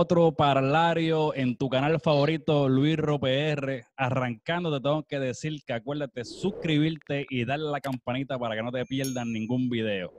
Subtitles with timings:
[0.00, 3.84] otro parlario en tu canal favorito, Luis PR.
[3.98, 8.62] Arrancando, te tengo que decir que acuérdate suscribirte y darle a la campanita para que
[8.62, 10.10] no te pierdan ningún video.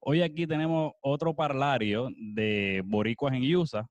[0.00, 3.86] Hoy aquí tenemos otro parlario de boricuas en USA.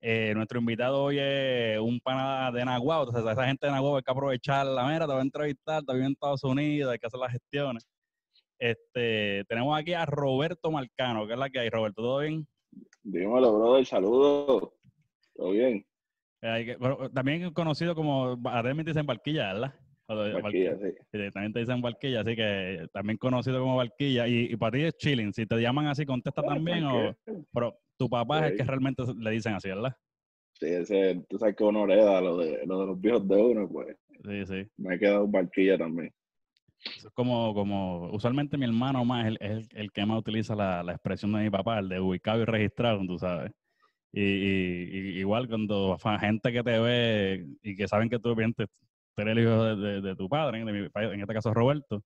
[0.00, 4.02] Eh, nuestro invitado hoy es un pana de Nahuatl, entonces esa gente de Nahuatl hay
[4.04, 7.18] que aprovechar la mera, te va a entrevistar, también en Estados Unidos, hay que hacer
[7.18, 7.88] las gestiones.
[8.56, 11.70] Este, tenemos aquí a Roberto Marcano, que es la que hay.
[11.70, 12.46] Roberto, ¿todo bien?
[13.02, 14.72] Dímelo, brother, saludos.
[15.34, 15.84] ¿Todo bien?
[16.42, 16.76] Eh,
[17.14, 19.74] también conocido como, me dicen Barquilla, ¿verdad?
[20.08, 21.30] Barquilla, sí.
[21.32, 24.26] También te dicen Barquilla, así que también conocido como Barquilla.
[24.26, 25.32] Y, para ti es chilling.
[25.32, 26.84] Si te llaman así, contesta también.
[26.84, 27.16] O,
[27.52, 29.94] pero tu papá es el que realmente le dicen así, ¿verdad?
[30.54, 33.68] Sí, ese, tú sabes que uno hereda lo de, lo de los viejos de uno,
[33.68, 33.96] pues.
[34.24, 34.70] Sí, sí.
[34.76, 36.12] Me he quedado Barquilla también.
[36.84, 40.92] Es como, como, usualmente mi hermano más es el, el, que más utiliza la, la,
[40.92, 43.52] expresión de mi papá, el de ubicado y registrado, tú sabes.
[44.12, 48.56] Y, y, igual cuando gente que te ve y que saben que tú vienes
[49.20, 52.02] eres el hijo de, tu padre, en este caso Roberto,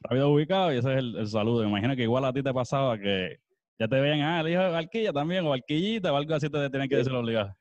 [0.00, 1.62] rápido ubicado y ese es el, saludo.
[1.62, 3.38] Me imagino que igual a ti te pasaba que
[3.78, 6.70] ya te veían, ah, el hijo de Barquilla también, o Barquillita, o algo así te
[6.70, 7.56] tienen que decir obligado.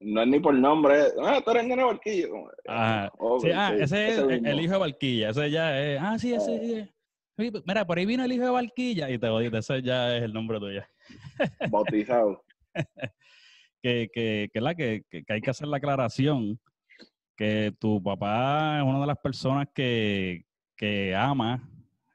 [0.00, 2.28] No es ni por nombre, ah, tú eres de Barquilla.
[2.68, 3.12] Ajá.
[3.40, 6.88] sí, ah, ese es el, hijo de Barquilla, ese ya es, ah, sí, ese es.
[7.64, 10.32] Mira, por ahí vino el hijo de Barquilla y te jodiste, ese ya es el
[10.32, 10.82] nombre tuyo.
[11.70, 12.44] Bautizado.
[13.82, 16.60] que, que, que, la, que, que, hay que hacer la aclaración
[17.36, 20.44] que tu papá es una de las personas que,
[20.76, 21.68] que ama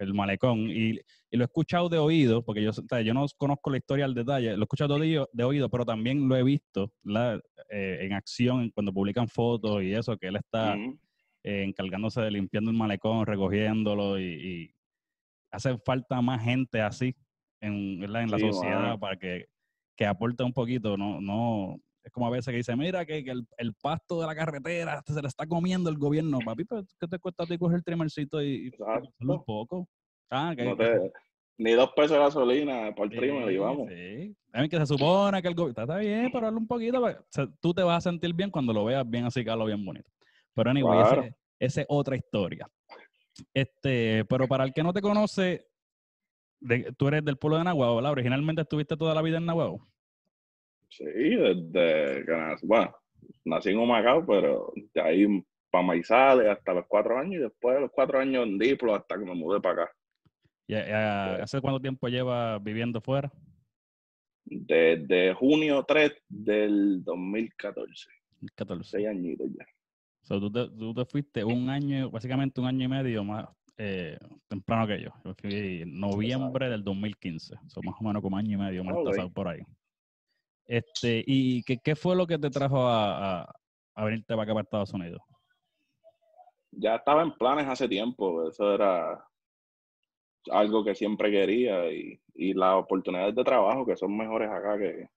[0.03, 0.69] el malecón.
[0.69, 0.99] Y,
[1.31, 4.53] y, lo he escuchado de oído, porque yo, yo no conozco la historia al detalle,
[4.55, 8.13] lo he escuchado de oído, de oído pero también lo he visto la, eh, en
[8.13, 13.25] acción cuando publican fotos y eso, que él está eh, encargándose de limpiando el malecón,
[13.25, 14.75] recogiéndolo y, y
[15.51, 17.15] hace falta más gente así
[17.61, 19.47] en, en la sociedad para que,
[19.95, 23.47] que aporte un poquito, no, no, es como a veces que dice, mira, que, el,
[23.57, 26.39] el, pasto de la carretera se le está comiendo el gobierno.
[26.55, 28.71] Papi, pues, ¿qué te cuesta a ti coger el trimercito y, y
[29.25, 29.87] un poco?
[30.29, 31.11] Ah, que,
[31.57, 33.87] ni dos pesos de gasolina por el trimer y vamos.
[33.87, 34.35] Sí.
[34.51, 36.99] A que se supone que el gobierno está bien, pero darle un poquito.
[36.99, 37.17] Pues,
[37.61, 40.09] tú te vas a sentir bien cuando lo veas bien así, lo bien bonito.
[40.53, 42.67] Pero anyway, esa es otra historia.
[43.53, 45.67] Este, pero para el que no te conoce,
[46.97, 48.11] tú eres del pueblo de Nahuatl, ¿verdad?
[48.11, 49.83] Originalmente estuviste toda la vida en Nahuatl.
[50.97, 52.95] Sí, desde que bueno,
[53.45, 55.25] nací en Humacao, pero de ahí
[55.71, 59.17] para Maizales hasta los cuatro años y después de los cuatro años en Diplo hasta
[59.17, 59.93] que me mudé para acá.
[60.67, 63.31] ¿Y hace cuánto tiempo lleva viviendo fuera?
[64.45, 68.09] Desde junio 3 del 2014.
[68.55, 68.89] 14.
[68.89, 69.65] Seis añitos ya.
[70.27, 74.17] tú, te, fuiste un año, básicamente un año y medio más eh,
[74.47, 75.09] temprano que yo.
[75.25, 77.55] Yo fui en noviembre del 2015.
[77.67, 78.95] Son más o menos como año y medio más
[79.33, 79.61] por ahí.
[80.65, 83.43] Este, ¿Y qué, qué, fue lo que te trajo a,
[83.95, 85.21] a, venirte para acá para Estados Unidos?
[86.71, 89.23] Ya estaba en planes hace tiempo, eso era
[90.49, 95.07] algo que siempre quería y, y las oportunidades de trabajo que son mejores acá que,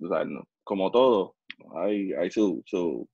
[0.00, 0.24] o sea,
[0.64, 1.36] como todo,
[1.76, 3.08] hay, hay su, su,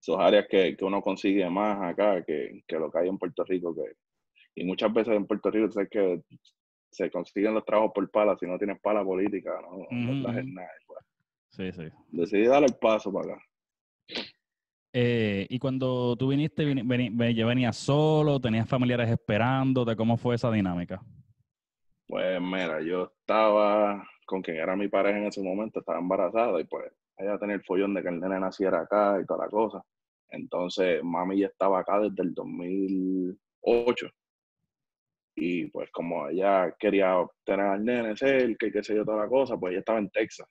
[0.00, 3.44] sus áreas que, que, uno consigue más acá que, que, lo que hay en Puerto
[3.44, 3.74] Rico.
[3.74, 3.92] Que,
[4.54, 6.22] y muchas veces en Puerto Rico, sé que
[6.90, 9.86] se consiguen los trabajos por pala si no tienes pala política, ¿no?
[9.90, 11.00] no nada, pues.
[11.48, 11.88] Sí, sí.
[12.10, 13.42] Decidí dar el paso para acá.
[14.92, 21.00] Eh, y cuando tú viniste, venías solo, tenías familiares esperándote, ¿cómo fue esa dinámica?
[22.06, 26.64] Pues mira, yo estaba con quien era mi pareja en ese momento, estaba embarazada y
[26.64, 29.82] pues ella tenía el follón de que el nene naciera acá y toda la cosa.
[30.30, 34.10] Entonces, mami ya estaba acá desde el 2008
[35.40, 39.28] y pues como ella quería tener al nene cerca y qué sé yo, toda la
[39.28, 40.48] cosa, pues ella estaba en Texas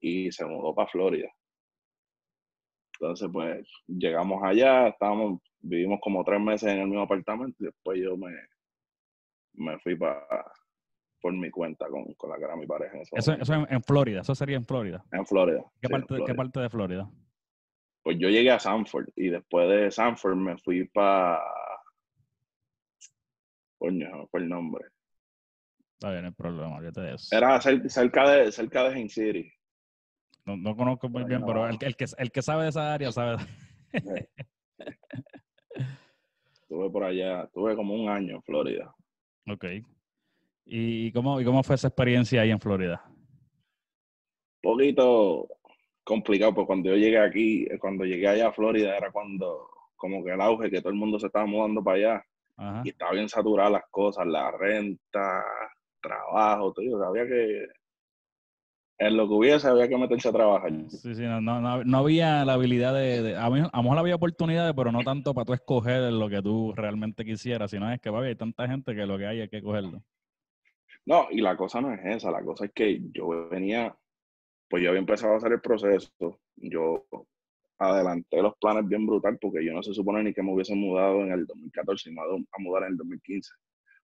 [0.00, 1.28] y se mudó para Florida.
[2.98, 8.00] Entonces, pues llegamos allá, estábamos, vivimos como tres meses en el mismo apartamento y después
[8.00, 8.32] yo me,
[9.54, 10.26] me fui para
[11.20, 12.98] por mi cuenta con, con la que era mi pareja.
[13.12, 15.04] eso, eso en, Florida, eso sería en Florida.
[15.12, 15.64] En Florida.
[15.80, 17.10] ¿Qué, parte, ¿Qué parte de Florida?
[18.02, 21.42] Pues yo llegué a Sanford y después de Sanford me fui para
[23.78, 24.84] Coño, fue el nombre.
[25.94, 27.32] Está bien, el problema, ¿qué te es?
[27.32, 29.50] Era cerca de, cerca de Hain City.
[30.44, 33.10] No, no conozco muy bien, pero el, el, que, el que sabe de esa área
[33.10, 33.38] sabe.
[36.68, 38.94] estuve por allá, estuve como un año en Florida.
[39.48, 39.64] Ok.
[40.66, 43.02] ¿Y cómo, ¿Y cómo fue esa experiencia ahí en Florida?
[43.06, 45.48] Un poquito
[46.02, 50.32] complicado, porque cuando yo llegué aquí, cuando llegué allá a Florida, era cuando como que
[50.32, 52.26] el auge, que todo el mundo se estaba mudando para allá.
[52.84, 55.44] Y estaba bien saturada las cosas, la renta,
[56.00, 57.04] trabajo, todo.
[57.04, 57.66] Había que,
[58.98, 60.72] en lo que hubiese había que meterse a trabajar.
[60.88, 64.14] Sí, sí, no, no, no había la habilidad de, a, mí, a lo mejor había
[64.14, 68.10] oportunidades, pero no tanto para tú escoger lo que tú realmente quisieras, sino es que
[68.10, 70.02] papi, hay tanta gente que lo que hay es que cogerlo.
[71.04, 73.94] No, y la cosa no es esa, la cosa es que yo venía,
[74.68, 77.06] pues yo había empezado a hacer el proceso, yo
[77.78, 81.22] adelanté los planes bien brutal porque yo no se supone ni que me hubiese mudado
[81.22, 83.50] en el 2014 y me a mudar en el 2015.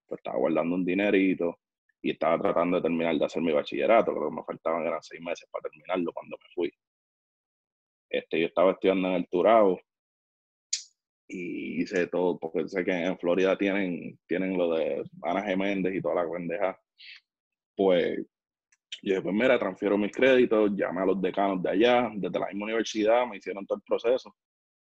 [0.07, 1.59] Pues estaba guardando un dinerito,
[2.03, 5.23] y estaba tratando de terminar de hacer mi bachillerato, creo que me faltaban eran seis
[5.23, 6.73] meses para terminarlo cuando me fui.
[8.11, 9.81] Este, yo estaba estudiando en el Turabo
[11.29, 16.03] y hice todo, porque sé que en Florida tienen, tienen lo de Ana Geméndez y
[16.03, 16.79] toda la pendeja.
[17.77, 18.27] Pues
[19.01, 22.47] yo dije, pues mira, transfiero mis créditos, llamé a los decanos de allá, desde la
[22.47, 24.35] misma universidad, me hicieron todo el proceso.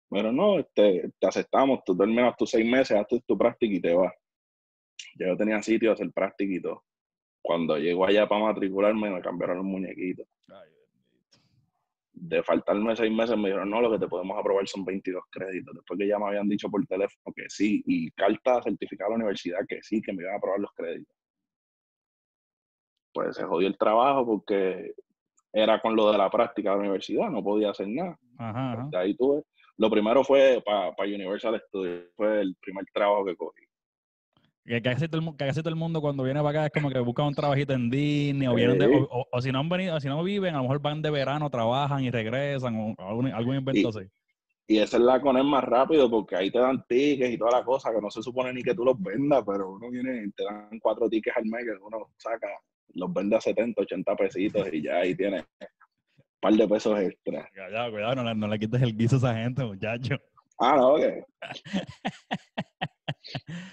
[0.10, 3.94] Pero no, este, te aceptamos, tú terminas tus seis meses, haces tu práctica y te
[3.94, 4.14] vas.
[5.16, 6.84] Yo tenía sitio a hacer práctica y todo.
[7.42, 10.28] Cuando llego allá para matricularme, me cambiaron los muñequitos.
[12.18, 15.76] de faltarme seis meses, me dijeron, no, lo que te podemos aprobar son 22 créditos.
[15.76, 19.16] Después que ya me habían dicho por teléfono que sí, y carta certificada a la
[19.18, 21.14] universidad que sí, que me iban a aprobar los créditos.
[23.16, 24.94] Pues se jodió el trabajo porque
[25.54, 28.20] era con lo de la práctica de la universidad, no podía hacer nada.
[28.38, 29.42] Ajá, ahí tuve.
[29.78, 33.62] Lo primero fue para Universal Studios, fue el primer trabajo que cogí.
[34.66, 37.24] Que casi, todo el, todo el mundo cuando viene para acá es como que busca
[37.24, 40.56] un trabajito en Disney o vienen de, o, si no han venido, si no viven,
[40.56, 44.10] a lo mejor van de verano, trabajan y regresan o algún, algún invento así.
[44.68, 47.60] Y esa es la con él más rápido porque ahí te dan tickets y toda
[47.60, 50.44] la cosa que no se supone ni que tú los vendas, pero uno viene, te
[50.44, 52.48] dan cuatro tickets al mes que uno saca,
[52.96, 57.48] los vende a 70, 80 pesitos y ya ahí tiene un par de pesos extra.
[57.54, 60.16] Cuidado, cuidado, no le, no le quites el guiso a esa gente, muchacho.
[60.58, 61.04] Ah, no, ok.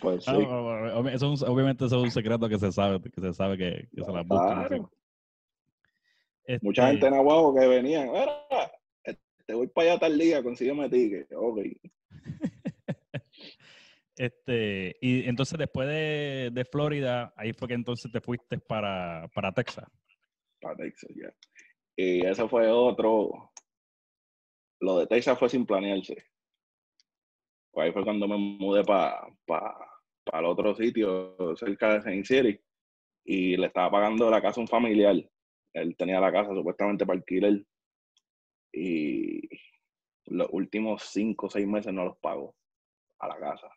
[0.00, 0.30] Pues sí.
[0.30, 4.88] obviamente eso es un secreto que se sabe, que se sabe que, se la buscan.
[6.60, 8.08] Mucha gente en Aguago que venían,
[9.46, 11.28] te voy para allá tal día, consígueme ticket.
[11.34, 11.58] Ok.
[14.16, 19.52] este, y entonces después de, de, Florida, ahí fue que entonces te fuiste para, para
[19.52, 19.86] Texas.
[20.60, 21.32] Para Texas, ya.
[21.96, 23.52] Y ese fue otro.
[24.80, 26.16] Lo de Texas fue sin planearse.
[27.70, 29.26] Pues ahí fue cuando me mudé para
[30.32, 32.60] el otro sitio cerca de Saint City
[33.24, 35.16] y le estaba pagando la casa a un familiar.
[35.72, 37.64] Él tenía la casa supuestamente para alquiler
[38.72, 39.48] y
[40.26, 42.54] los últimos cinco o seis meses no los pago
[43.18, 43.68] a la casa.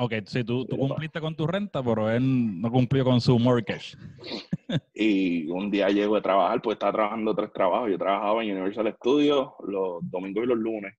[0.00, 3.96] Ok, sí, tú, tú cumpliste con tu renta, pero él no cumplió con su mortgage.
[4.94, 7.90] y un día llego a trabajar, pues estaba trabajando tres trabajos.
[7.90, 10.94] Yo trabajaba en Universal Studios los domingos y los lunes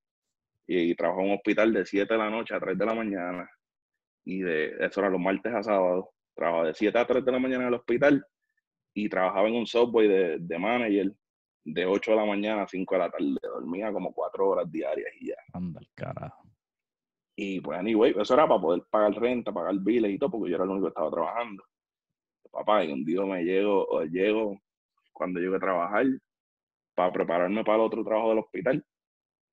[0.67, 3.49] y, trabajaba en un hospital de 7 de la noche a 3 de la mañana.
[4.25, 6.11] Y de eso era los martes a sábado.
[6.35, 8.25] Trabajaba de 7 a 3 de la mañana en el hospital
[8.93, 11.13] y trabajaba en un subway de, de manager
[11.63, 13.37] de 8 de la mañana a 5 de la tarde.
[13.41, 15.35] Dormía como 4 horas diarias y ya.
[15.53, 16.43] Anda el carajo.
[17.35, 20.55] Y pues, anyway, eso era para poder pagar renta, pagar biles y todo, porque yo
[20.55, 21.63] era el único que estaba trabajando.
[22.51, 24.59] Papá, y un día me llego, o llego
[25.13, 26.05] cuando llego a trabajar
[26.95, 28.85] para prepararme para el otro trabajo del hospital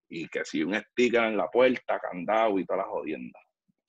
[0.09, 3.38] y que si un sticker en la puerta, candado y toda la jodienda.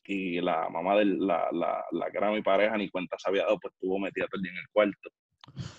[0.03, 3.43] Y la mamá de la, la, la que era mi pareja ni cuenta se había
[3.43, 5.09] dado, pues estuvo metida todo el día en el cuarto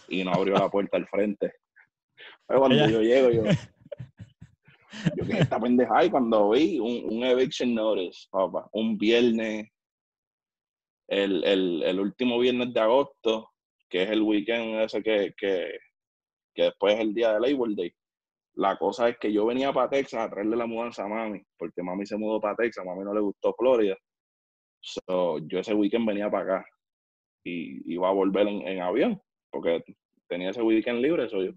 [0.09, 1.53] y no abrió la puerta al frente.
[2.49, 3.43] Pero cuando yo llego, yo,
[5.17, 9.69] yo que esta pendeja y cuando vi un, un, eviction notice, papá, un viernes,
[11.09, 13.51] el, el, el, último viernes de agosto,
[13.89, 15.79] que es el weekend ese que, que,
[16.55, 17.93] que después es el día de Labor Day,
[18.59, 21.81] la cosa es que yo venía para Texas a traerle la mudanza a mami, porque
[21.81, 23.97] mami se mudó para Texas, mami no le gustó Florida.
[24.81, 26.67] So, yo ese weekend venía para acá
[27.45, 29.85] y iba a volver en, avión, porque
[30.29, 31.55] tenía ese weekend libre, soy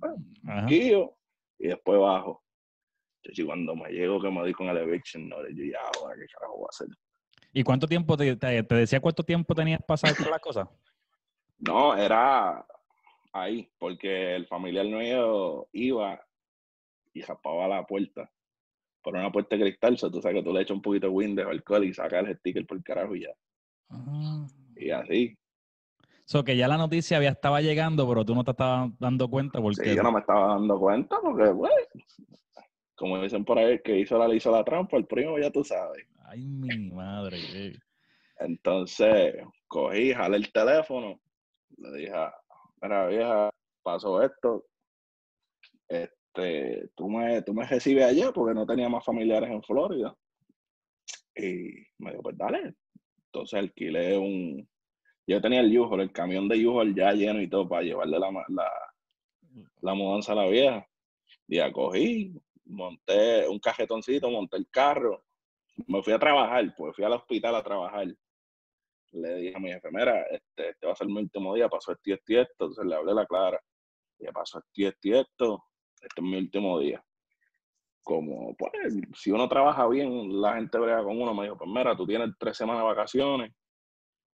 [0.70, 1.18] yo,
[1.60, 2.44] y después bajo.
[3.24, 6.26] Yo, cuando me llego que me di con el eviction, no, yo ya, ahora qué
[6.34, 6.88] carajo voy a hacer.
[7.54, 10.70] ¿Y cuánto tiempo te, te, decía cuánto tiempo tenías pasado por la cosa?
[11.60, 12.66] No, era
[13.34, 16.26] ahí, porque el familiar mío iba
[17.14, 18.32] y japaba la puerta
[19.02, 21.14] por una puerta de cristal, o tú sabes que tú le echas un poquito de
[21.14, 23.34] Windows, alcohol y sacas el sticker por el carajo y ya.
[23.90, 24.48] Ah.
[24.76, 25.38] Y así.
[26.32, 29.60] So que ya la noticia había estaba llegando, pero tú no te estabas dando cuenta
[29.60, 29.84] porque.
[29.84, 31.74] Sí, yo no me estaba dando cuenta porque, güey,
[32.96, 36.08] como dicen por ahí, que hizo la hizo la trampa, el primo ya tú sabes.
[36.24, 37.38] Ay, mi madre.
[38.40, 41.20] Entonces, cogí, jalé el teléfono,
[41.76, 42.14] le dije,
[42.82, 43.50] mira vieja,
[43.84, 44.64] pasó esto,
[45.90, 50.16] este, tú, me, tú me recibes allá porque no tenía más familiares en Florida.
[51.36, 52.74] Y me dijo, pues dale.
[53.26, 54.66] Entonces alquilé un...
[55.28, 58.32] Yo tenía el u el camión de u ya lleno y todo para llevarle la,
[59.82, 60.88] la, mudanza a la vieja.
[61.48, 62.34] Y acogí,
[62.66, 65.24] monté un cajetoncito, monté el carro,
[65.88, 68.08] me fui a trabajar, pues fui al hospital a trabajar.
[69.14, 71.92] Le dije a mi jefe, mira, este, este va a ser mi último día, pasó
[71.92, 72.66] esto y esto.
[72.66, 73.60] Entonces le hablé la clara.
[74.20, 75.64] Y pasó esto y esto esto,
[75.96, 77.04] este es mi último día.
[78.04, 78.72] Como, pues,
[79.16, 81.34] si uno trabaja bien, la gente brega con uno.
[81.34, 83.54] Me dijo, pues mira, tú tienes tres semanas de vacaciones,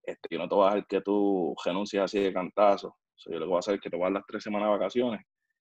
[0.02, 2.96] este, yo no te voy a dejar que tú renuncies así de cantazo.
[3.26, 4.68] yo lo que voy a hacer es que te voy a dar las tres semanas
[4.68, 5.20] de vacaciones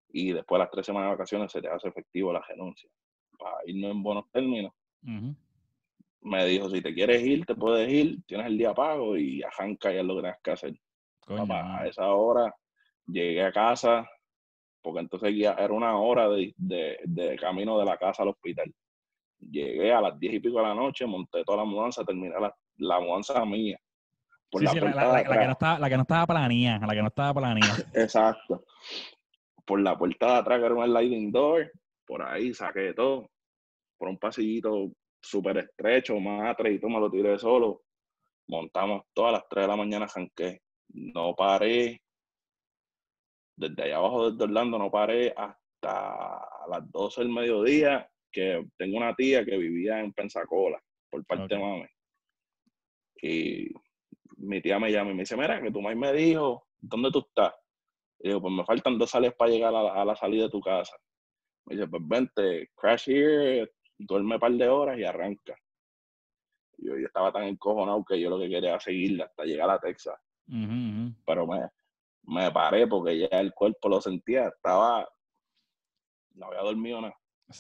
[0.10, 2.90] y después de las tres semanas de vacaciones se te hace efectivo la renuncia.
[3.38, 4.74] Para irnos en buenos términos.
[6.24, 9.92] Me dijo, si te quieres ir, te puedes ir, tienes el día pago y arranca
[9.92, 10.80] ya lo que tienes que hacer.
[11.28, 12.54] a esa hora
[13.08, 14.08] llegué a casa,
[14.82, 18.72] porque entonces ya era una hora de, de, camino de la casa al hospital.
[19.40, 22.56] Llegué a las diez y pico de la noche, monté toda la mudanza, terminé la,
[22.78, 23.80] la mudanza mía.
[24.60, 27.02] Sí, la, sí, la, la, que no estaba, la que no estaba planeada, la que
[27.02, 27.76] no estaba planeada.
[27.94, 28.64] Exacto
[29.72, 31.72] por la puerta de atrás, que era un sliding door,
[32.06, 33.30] por ahí saqué todo,
[33.98, 34.92] por un pasillito
[35.22, 37.84] súper estrecho, más y todo me lo tiré solo.
[38.50, 40.60] Montamos todas las 3 de la mañana, janqué.
[40.90, 42.02] No paré.
[43.56, 49.16] Desde allá abajo, desde Orlando, no paré hasta las 12 del mediodía, que tengo una
[49.16, 51.86] tía que vivía en Pensacola, por parte de mami.
[53.22, 53.72] Y
[54.42, 57.20] mi tía me llama y me dice, mira, que tu mamá me dijo, ¿dónde tú
[57.20, 57.54] estás?
[58.20, 60.96] Y digo, pues me faltan dos salidas para llegar a la, salida de tu casa.
[61.66, 65.56] Me dice, pues vente, crash here, duerme un par de horas y arranca.
[66.78, 70.20] yo, estaba tan encojonado que yo lo que quería era seguirla hasta llegar a Texas.
[70.48, 71.70] Pero me,
[72.24, 75.08] me paré porque ya el cuerpo lo sentía, estaba,
[76.34, 77.16] no había dormido nada.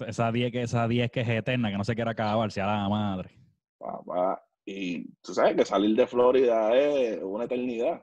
[0.07, 2.89] Esa 10 que, esa diez que es eterna, que no se quiere acabar, a la
[2.89, 3.31] madre.
[3.77, 8.01] Papá, y tú sabes que salir de Florida es una eternidad.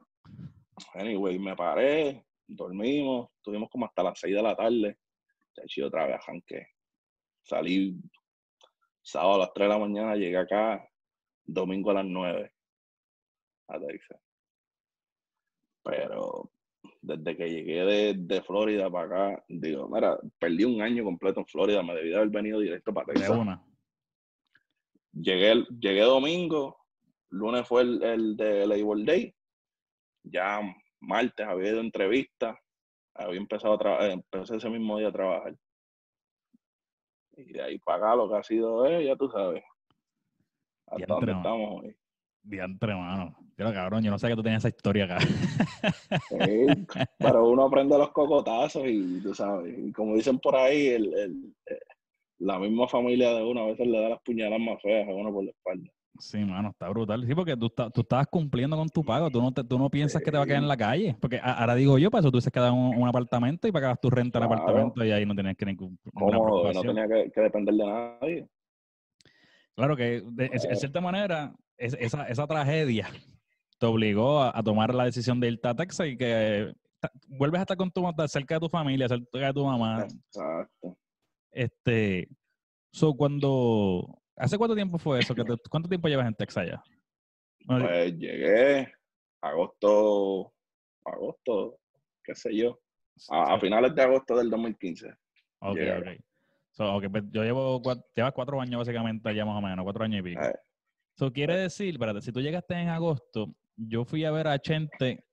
[0.94, 4.98] Anyway, me paré, dormimos, estuvimos como hasta las 6 de la tarde.
[5.56, 6.66] Ya otra vez, que
[7.42, 7.96] Salí
[9.02, 10.86] sábado a las 3 de la mañana, llegué acá
[11.44, 12.52] domingo a las 9
[13.68, 14.20] a Texas.
[15.82, 16.50] Pero
[17.00, 21.46] desde que llegué de, de, Florida para acá, digo, mira, perdí un año completo en
[21.46, 23.58] Florida, me debí de haber venido directo para Texas.
[25.12, 26.78] Llegué, llegué domingo,
[27.30, 29.34] lunes fue el, el de Labor Day,
[30.22, 30.60] ya
[31.00, 32.58] martes había ido a entrevista,
[33.14, 35.56] había empezado a trabajar, empecé ese mismo día a trabajar.
[37.36, 39.62] Y de ahí para lo que ha sido, eh, ya tú sabes.
[40.86, 41.96] Hasta dónde estamos hoy.
[42.42, 43.36] Diantre, mano.
[43.54, 45.18] Pero cabrón, yo no sé que tú tenías esa historia acá.
[47.18, 51.56] pero uno aprende los cocotazos y tú sabes, y como dicen por ahí, el, el,
[51.66, 51.80] eh,
[52.38, 55.32] la misma familia de uno a veces le da las puñalas más feas a uno
[55.32, 55.90] por la espalda.
[56.18, 57.24] Sí, mano, está brutal.
[57.26, 59.30] Sí, porque tú, tú estabas cumpliendo con tu pago.
[59.30, 61.16] Tú no, tú no piensas que te va a quedar en la calle.
[61.20, 64.10] Porque ahora digo yo, para eso tú dices que un, un apartamento y pagabas tu
[64.10, 67.86] renta al apartamento y ahí no tenías que ni Cómodo, no tenía que, depender de
[67.86, 68.48] nadie.
[69.76, 73.08] Claro que, de, en cierta manera, esa, esa tragedia
[73.78, 76.72] te obligó a, tomar la decisión de irte a Texas y que
[77.28, 80.02] vuelves a estar con tu cerca de tu familia, cerca de tu mamá.
[80.02, 80.96] Exacto.
[81.58, 82.28] Este,
[82.92, 85.34] so cuando ¿Hace cuánto tiempo fue eso?
[85.68, 86.82] ¿Cuánto tiempo llevas en Texas ya?
[87.66, 88.90] pues llegué
[89.42, 90.54] agosto,
[91.04, 91.80] agosto,
[92.24, 92.78] qué sé yo,
[93.30, 95.08] a, finales de agosto del 2015.
[95.58, 96.08] Ok, ok.
[96.70, 97.82] So, pues yo llevo,
[98.14, 100.40] llevas cuatro años básicamente allá más o menos, cuatro años y pico.
[101.16, 105.24] Eso quiere decir, espérate, si tú llegaste en agosto, yo fui a ver a Chente,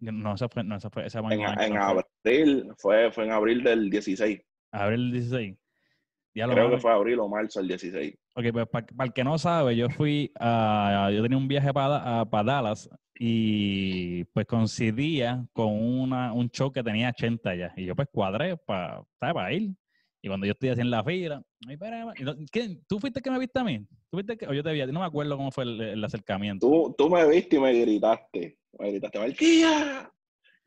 [0.00, 3.90] no, esa fue, no, esa fue, ese En, en abril, fue, fue en abril del
[3.90, 4.40] 16.
[4.72, 5.56] Abril del 16.
[6.46, 8.14] Creo que fue abril o marzo el 16.
[8.36, 12.24] Ok, pues para, el que no sabe, yo fui a, yo tenía un viaje para,
[12.24, 17.74] Dallas y pues coincidía con una, un show que tenía 80 ya.
[17.76, 19.72] Y yo pues cuadré para, para ir.
[20.20, 21.42] Y cuando yo estoy haciendo la fila.
[22.88, 23.78] ¿tú fuiste que me viste a mí?
[24.10, 26.66] ¿Tú fuiste que, o yo te vi No me acuerdo cómo fue el, acercamiento.
[26.66, 28.58] Tú, tú me viste y me gritaste.
[28.78, 30.12] Me gritaste, ¡Valquilla!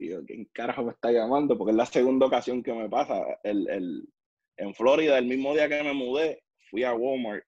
[0.02, 1.56] Y yo, ¿quién carajo me está llamando?
[1.56, 3.24] Porque es la segunda ocasión que me pasa.
[3.44, 4.10] El, el,
[4.58, 6.42] en Florida, el mismo día que me mudé,
[6.72, 7.44] fui a Walmart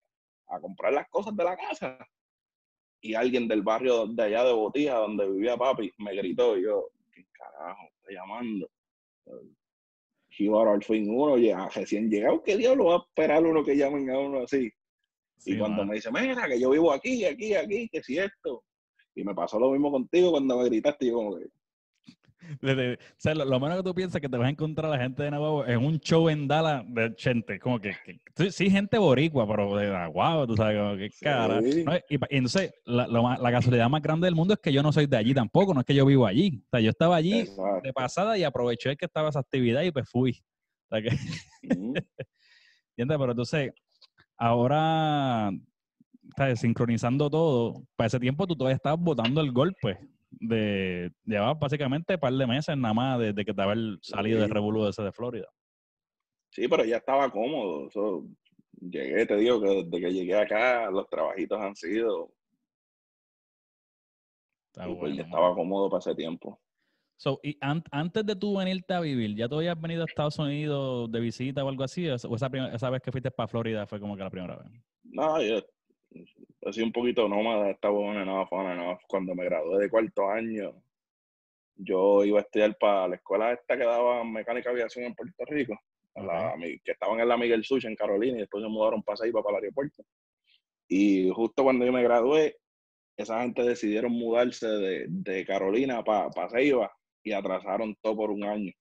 [0.49, 1.97] a comprar las cosas de la casa.
[3.01, 6.55] Y alguien del barrio de allá de Botija, donde vivía papi, me gritó.
[6.55, 8.69] Y yo, ¿qué carajo está llamando?
[10.53, 14.09] ahora al fin uno ya recién llegado, ¿qué diablo va a esperar uno que llamen
[14.09, 14.71] a uno así?
[15.45, 18.63] y cuando me dice, mira, que yo vivo aquí, aquí, aquí, que si esto.
[19.15, 21.47] Y me pasó lo mismo contigo cuando me gritaste, yo como que,
[22.61, 25.23] o sea, lo, menos que tú piensas que te vas a encontrar a la gente
[25.23, 27.95] de Nahuatl en un show en Dallas de gente, como que,
[28.51, 31.61] sí, gente boricua, pero de Nahuatl, tú sabes, como que cara.
[32.09, 35.17] Y, entonces, la, la, casualidad más grande del mundo es que yo no soy de
[35.17, 36.61] allí tampoco, no es que yo vivo allí.
[36.65, 37.45] O sea, yo estaba allí
[37.83, 40.43] de pasada y aproveché que estaba esa actividad y pues fui.
[40.89, 41.17] O sea que...
[42.95, 43.17] ¿Entiendes?
[43.17, 43.71] Pero entonces,
[44.37, 45.51] ahora,
[46.37, 46.59] ¿sabes?
[46.59, 49.97] sincronizando todo, para ese tiempo tú todavía estabas votando el golpe
[50.39, 54.47] de llevaba básicamente un par de meses nada más desde que te había salido de
[54.47, 55.47] Revolu ese de Florida.
[56.51, 57.89] Sí, pero ya estaba cómodo.
[58.79, 62.31] llegué, te digo que desde que llegué acá, los trabajitos han sido.
[64.73, 66.59] Pues, ya estaba cómodo para ese tiempo.
[67.17, 71.11] So, y antes de tú venirte a vivir, ¿ya tú habías venido a Estados Unidos
[71.11, 72.07] de visita o algo así?
[72.09, 74.67] ¿O esa, esa vez que fuiste para Florida fue como que la primera vez?
[75.03, 75.61] No, yo
[76.65, 80.73] así un poquito nómada, estaba en Nueva Fana, Cuando me gradué de cuarto año,
[81.75, 85.79] yo iba a estudiar para la escuela esta que daba mecánica aviación en Puerto Rico,
[86.13, 89.57] que estaban en la Miguel Such en Carolina y después se mudaron para Saiba para
[89.57, 90.03] el aeropuerto.
[90.87, 92.57] Y justo cuando yo me gradué,
[93.17, 96.91] esa gente decidieron mudarse de, de Carolina para pa Ceiba
[97.23, 98.71] y atrasaron todo por un año.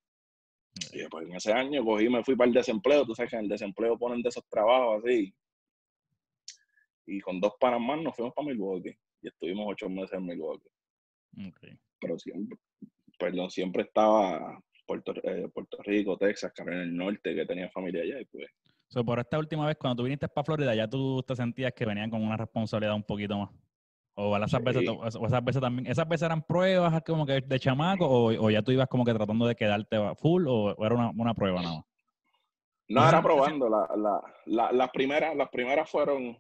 [0.93, 3.05] Y después en ese año cogí me fui para el desempleo.
[3.05, 5.35] Tú sabes que en el desempleo ponen de esos trabajos así
[7.07, 10.69] y con dos panas más nos fuimos para Milwaukee y estuvimos ocho meses en Milwaukee.
[12.01, 12.59] Pero siempre,
[13.19, 18.21] perdón, siempre estaba Puerto, eh, Puerto Rico, Texas, Carolina del Norte, que tenía familia allá
[18.21, 18.47] y pues.
[19.07, 22.11] por esta última vez, cuando tú viniste para Florida, ya tú te sentías que venían
[22.11, 23.51] con una responsabilidad un poquito más.
[24.15, 28.51] O esas, veces, esas veces también, esas veces eran pruebas como que de chamaco, o,
[28.51, 31.77] ya tú ibas como que tratando de quedarte full, o, era una, una, prueba nada
[31.77, 31.85] más.
[32.89, 33.71] No, era probando.
[33.71, 36.37] La, la, la, las, primeras, las primeras fueron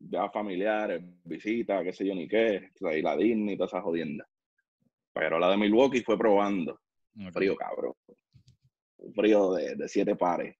[0.00, 4.26] ya familiares, visitas, qué sé yo ni qué, y la Disney y todas esas jodiendas.
[5.12, 6.80] Pero la de Milwaukee fue probando.
[7.32, 7.94] Frío, cabrón.
[8.98, 10.56] Un frío de, de, siete pares.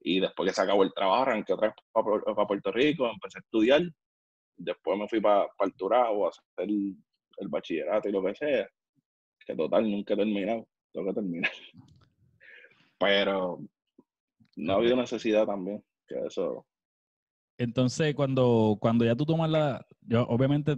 [0.00, 3.40] Y después que se acabó el trabajo, arranqué otra vez para Puerto Rico, empecé a
[3.40, 3.82] estudiar.
[4.56, 6.96] Después me fui para el Turabo a hacer el,
[7.38, 8.68] el, bachillerato y lo que sea.
[9.46, 10.68] Que total, nunca he terminado.
[10.92, 11.50] Tengo que terminar.
[12.98, 13.60] Pero
[14.56, 16.66] no ha habido necesidad también, que eso
[17.58, 19.84] entonces, cuando, cuando ya tú tomas la.
[20.02, 20.76] Yo, obviamente,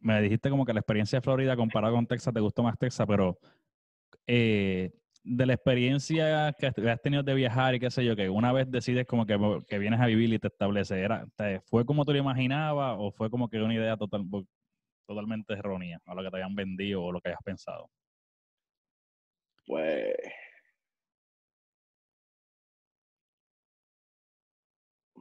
[0.00, 3.06] me dijiste como que la experiencia de Florida comparada con Texas te gustó más Texas,
[3.06, 3.38] pero
[4.26, 4.92] eh,
[5.24, 8.70] de la experiencia que has tenido de viajar y qué sé yo, que una vez
[8.70, 9.38] decides como que,
[9.68, 11.26] que vienes a vivir y te estableces, era,
[11.66, 14.24] ¿fue como tú lo imaginabas o fue como que una idea total,
[15.06, 17.90] totalmente errónea a lo que te habían vendido o lo que hayas pensado?
[19.66, 20.14] Pues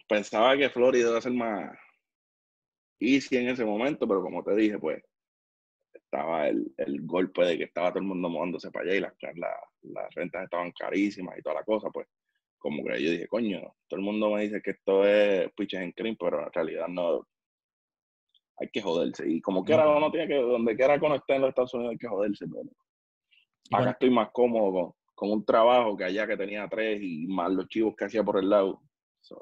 [0.10, 1.78] pensaba que Florida iba a ser más
[3.00, 5.02] easy en ese momento, pero como te dije, pues
[5.94, 9.14] estaba el, el golpe de que estaba todo el mundo moviéndose para allá y las,
[9.84, 12.08] las rentas estaban carísimas y toda la cosa, pues
[12.58, 15.92] como que yo dije, coño, todo el mundo me dice que esto es pitches en
[15.94, 17.26] cream, pero en realidad no,
[18.58, 19.30] hay que joderse.
[19.30, 22.08] Y como quiera, uno tiene que, donde quiera conectar en los Estados Unidos hay que
[22.08, 27.00] joderse, pero acá estoy más cómodo con, con, un trabajo que allá que tenía tres
[27.02, 28.82] y más los chivos que hacía por el lado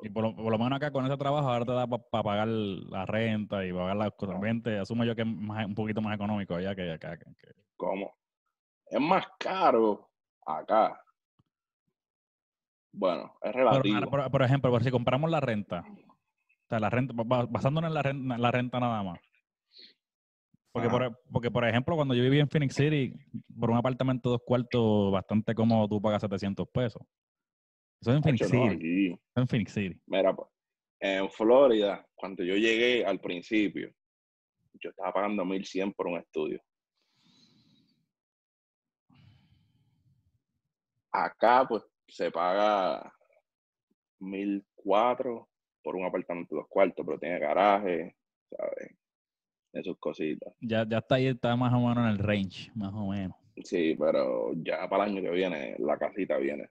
[0.02, 3.66] y por lo, menos acá con ese trabajo ahora te da para pagar la renta
[3.66, 4.36] y pagar las cosas.
[4.82, 7.18] Asumo yo que es un poquito más económico allá que acá.
[7.78, 8.13] ¿Cómo?
[8.90, 10.10] Es más caro
[10.46, 11.02] acá.
[12.92, 14.10] Bueno, es relativo.
[14.32, 18.52] por, ejemplo, si comparamos la renta, o sea, la renta, basándonos en la renta, la
[18.52, 19.20] renta nada más.
[20.72, 23.13] Porque por, porque, por ejemplo, cuando yo viví en Phoenix City,
[23.60, 27.02] por un apartamento de dos cuartos bastante cómodo, tú pagas 700 pesos.
[28.01, 29.19] Eso es en Phoenix City.
[29.36, 30.01] en Phoenix City.
[30.05, 30.49] Mira, pues,
[30.99, 33.91] en Florida, cuando yo llegué al principio,
[34.73, 36.62] yo estaba pagando 1100 por un estudio.
[41.12, 43.12] Acá, pues, se paga
[44.19, 45.47] 1400
[45.83, 48.15] por un apartamento de dos cuartos, pero tiene garaje,
[48.49, 48.95] ¿sabes?
[49.73, 50.53] Esas cositas.
[50.60, 53.38] Ya, ya está ahí, está más o menos en el range, más o menos.
[53.63, 56.69] Sí, pero ya para el año que viene, la casita viene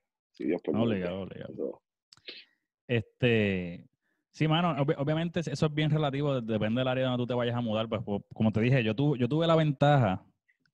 [2.89, 3.89] este,
[4.33, 7.61] sí, mano, obviamente eso es bien relativo, depende del área donde tú te vayas a
[7.61, 7.89] mudar.
[7.89, 10.25] Pues, como te dije, yo, tuve, yo tuve la ventaja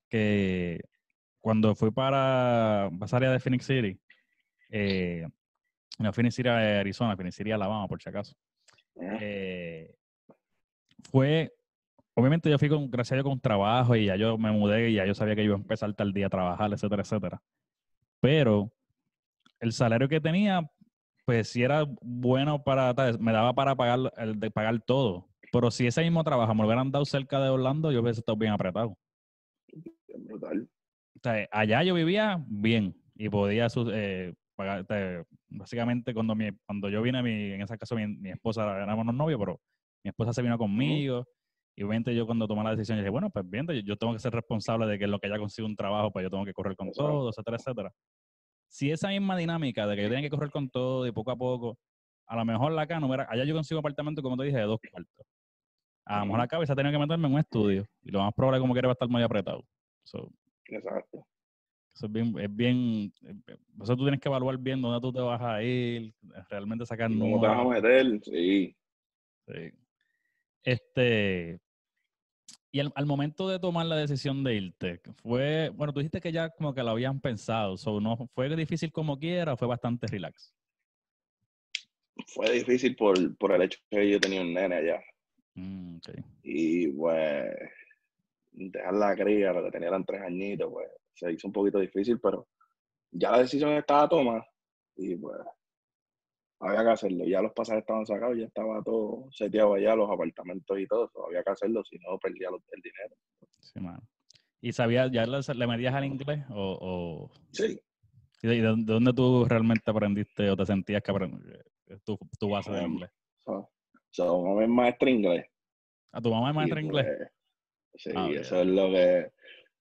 [0.08, 0.80] que
[1.40, 3.98] cuando fui para, esa área de Phoenix City,
[4.70, 5.26] eh,
[5.98, 8.34] no Phoenix City, Arizona, Phoenix City, Alabama, por si acaso.
[9.00, 9.94] Eh,
[11.10, 11.52] fue,
[12.14, 14.94] obviamente yo fui con, gracias a Dios con trabajo y ya yo me mudé y
[14.94, 17.42] ya yo sabía que iba a empezar tal día a trabajar, etcétera, etcétera.
[18.20, 18.70] Pero
[19.62, 20.68] el salario que tenía,
[21.24, 25.28] pues si era bueno para, me daba para pagar, el, de pagar todo.
[25.52, 28.36] Pero si ese mismo trabajo me lo hubieran dado cerca de Orlando, yo hubiese estado
[28.36, 28.98] bien apretado.
[30.18, 30.68] brutal.
[31.16, 36.88] O sea, allá yo vivía bien y podía eh, pagar, te- básicamente cuando mi, cuando
[36.88, 39.60] yo vine, mi, en ese caso mi, mi esposa, éramos unos novios, pero
[40.02, 41.24] mi esposa se vino conmigo
[41.76, 44.18] y obviamente yo cuando tomé la decisión dije, bueno, pues bien, yo, yo tengo que
[44.18, 46.74] ser responsable de que lo que ella consiga un trabajo, pues yo tengo que correr
[46.74, 47.92] con todo, etcétera, etcétera.
[48.72, 51.36] Si esa misma dinámica de que yo tenía que correr con todo y poco a
[51.36, 51.76] poco,
[52.26, 55.26] a lo mejor acá no allá yo consigo apartamento, como te dije, de dos cuartos.
[56.06, 58.60] A lo mejor acá hubiese tenido que meterme en un estudio y lo más probable
[58.60, 59.62] como que va a estar muy apretado.
[60.04, 60.32] So,
[60.68, 61.26] Exacto.
[61.94, 65.20] eso es bien, es bien, eh, eso tú tienes que evaluar bien dónde tú te
[65.20, 66.14] vas a ir,
[66.48, 68.20] realmente sacar ¿Y ¿Cómo te vas a meter?
[68.22, 68.74] Sí.
[69.48, 69.70] sí.
[70.62, 71.60] Este,
[72.72, 76.32] y al, al momento de tomar la decisión de irte, fue, bueno, tú dijiste que
[76.32, 80.06] ya como que lo habían pensado, so, ¿no fue difícil como quiera o fue bastante
[80.06, 80.54] relax?
[82.26, 85.02] Fue difícil por, por el hecho que yo tenía un nene allá.
[85.54, 85.98] Mm.
[86.42, 87.54] Y pues,
[88.52, 92.18] dejar la cría, lo que tenía eran tres añitos, pues se hizo un poquito difícil,
[92.20, 92.48] pero
[93.10, 94.46] ya la decisión estaba tomada
[94.96, 95.36] y pues
[96.62, 97.24] había que hacerlo.
[97.26, 101.26] Ya los pasajes estaban sacados, ya estaba todo seteado allá, los apartamentos y todo, so,
[101.26, 103.14] había que hacerlo, si no perdía los- el dinero.
[103.60, 104.00] Sí, mano.
[104.60, 107.78] ¿Y sabías, ya le, le metías al inglés o, o Sí,
[108.42, 112.70] y de, dónde tú realmente aprendiste o te sentías que aprend- eh, tu, tu base
[112.72, 113.10] de Um, inglés?
[113.44, 113.68] so,
[114.10, 115.46] so, mamá es maestra inglés.
[116.12, 117.06] ¿A tu mamá es maestra y, inglés?
[117.06, 119.32] pues, sí, Ah, eso es lo que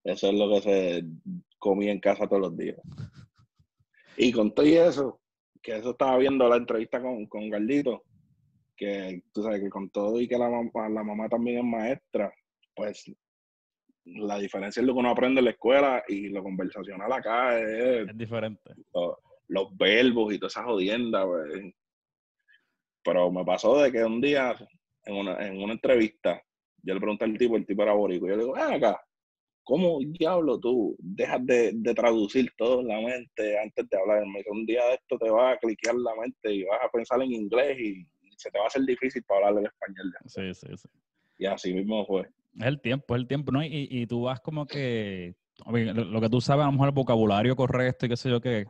[0.03, 1.03] eso es lo que se
[1.59, 2.77] comía en casa todos los días.
[4.17, 5.20] Y con todo y eso,
[5.61, 8.03] que eso estaba viendo la entrevista con, con Gardito,
[8.75, 12.33] que tú sabes que con todo y que la mamá, la mamá también es maestra,
[12.75, 13.11] pues
[14.05, 18.09] la diferencia es lo que uno aprende en la escuela y lo conversacional acá es
[18.09, 18.73] Es diferente.
[18.93, 19.19] lo-
[19.49, 21.73] los verbos y toda esa jodienda, pues.
[23.03, 24.55] Pero me pasó de que un día,
[25.05, 26.41] en una, en una entrevista,
[26.83, 29.01] yo le pregunté al tipo, el tipo era borico, yo le digo, ven acá,
[29.71, 34.25] ¿cómo diablo tú dejas de, de traducir todo en la mente antes de hablar?
[34.27, 36.89] Me dice, un día de esto te va a cliquear la mente y vas a
[36.89, 38.05] pensar en inglés y,
[38.35, 40.13] se te va a hacer difícil para hablar el español.
[40.25, 40.89] Sí, sí, sí.
[41.37, 42.21] Y así mismo fue.
[42.59, 43.63] Es el tiempo, es el tiempo, ¿no?
[43.63, 45.35] Y, y tú vas como que,
[45.67, 48.65] lo, que tú sabes, a lo mejor el vocabulario correcto y qué sé yo qué.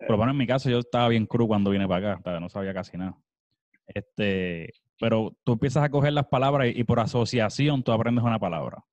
[0.00, 2.48] Por lo menos en mi caso, yo estaba bien cru cuando vine para acá, no
[2.48, 3.16] sabía casi nada.
[3.86, 8.40] Este, pero tú empiezas a coger las palabras y, y por asociación tú aprendes una
[8.40, 8.84] palabra.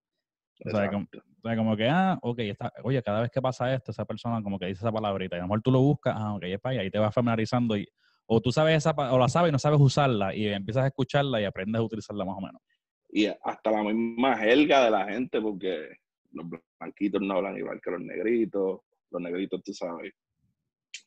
[0.65, 1.30] O sea, como, Exacto.
[1.38, 4.41] o sea, como que, ah, ok, está, oye, cada vez que pasa esto, esa persona
[4.41, 6.60] como que dice esa palabrita, y a lo mejor tú lo buscas, ah, ok, es
[6.60, 7.88] para allá, y te vas familiarizando, y,
[8.26, 11.39] o tú sabes esa, o la sabes y no sabes usarla, y empiezas a escucharla
[11.41, 12.62] y aprendes a utilizarla más o menos.
[13.10, 15.98] y hasta la misma jerga de la gente, porque
[16.32, 16.46] los
[16.80, 20.13] blanquitos no hablan igual que los negritos, los negritos, tú sabes,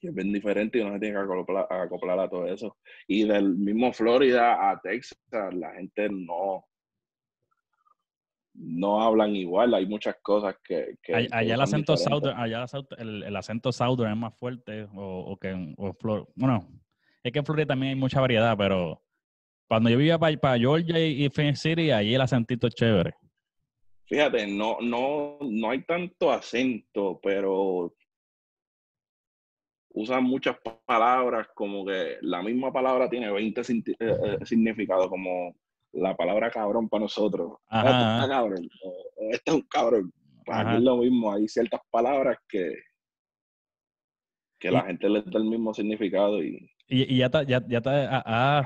[0.01, 2.79] y es bien diferente y uno se tiene que acoplar, acoplar a todo eso.
[3.07, 5.19] Y del mismo Florida a Texas,
[5.53, 6.65] la gente no,
[8.63, 10.97] no hablan igual, hay muchas cosas que...
[11.03, 14.17] que- All- que allá el acento southern, allá el acento, el, el acento southern es
[14.19, 16.69] más fuerte, o, o que en o Flor- bueno,
[17.23, 19.03] es que en Florida también hay mucha variedad, pero
[19.67, 23.15] cuando yo vivía para, Georgia y, y Phoenix City, allí el acentito es chévere.
[24.07, 27.95] Fíjate, no, no, no hay tanto acento, pero
[29.93, 35.09] usan muchas pa- palabras como que la misma palabra tiene 20 sinti- eh, eh, significados,
[35.09, 35.55] como
[35.93, 37.53] la palabra cabrón para nosotros.
[37.69, 38.69] Ah, Ajá, este cabrón.
[39.31, 40.13] Este es un cabrón.
[40.47, 40.71] Para Ajá.
[40.73, 41.33] mí es lo mismo.
[41.33, 42.75] Hay ciertas palabras que,
[44.59, 47.81] que la gente le da el mismo significado y Y, y ya, te, ya, ya
[47.81, 48.59] te ha- ha-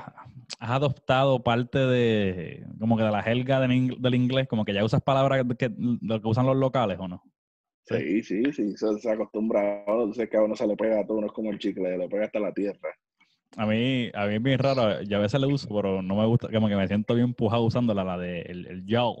[0.59, 4.73] has adoptado parte de, como que de la jerga del, ing- del inglés, como que
[4.73, 7.21] ya usas palabras que, lo que usan los locales, ¿o no?
[7.87, 9.83] sí, sí, sí, se, se acostumbra.
[9.87, 12.07] Entonces que a uno se le pega a todo, uno es como el chicle, le
[12.09, 12.89] pega hasta la tierra.
[13.57, 16.25] A mí, a mí es bien raro, yo a veces le uso, pero no me
[16.25, 19.15] gusta, como que me siento bien empujado usándola, la de el, el yo,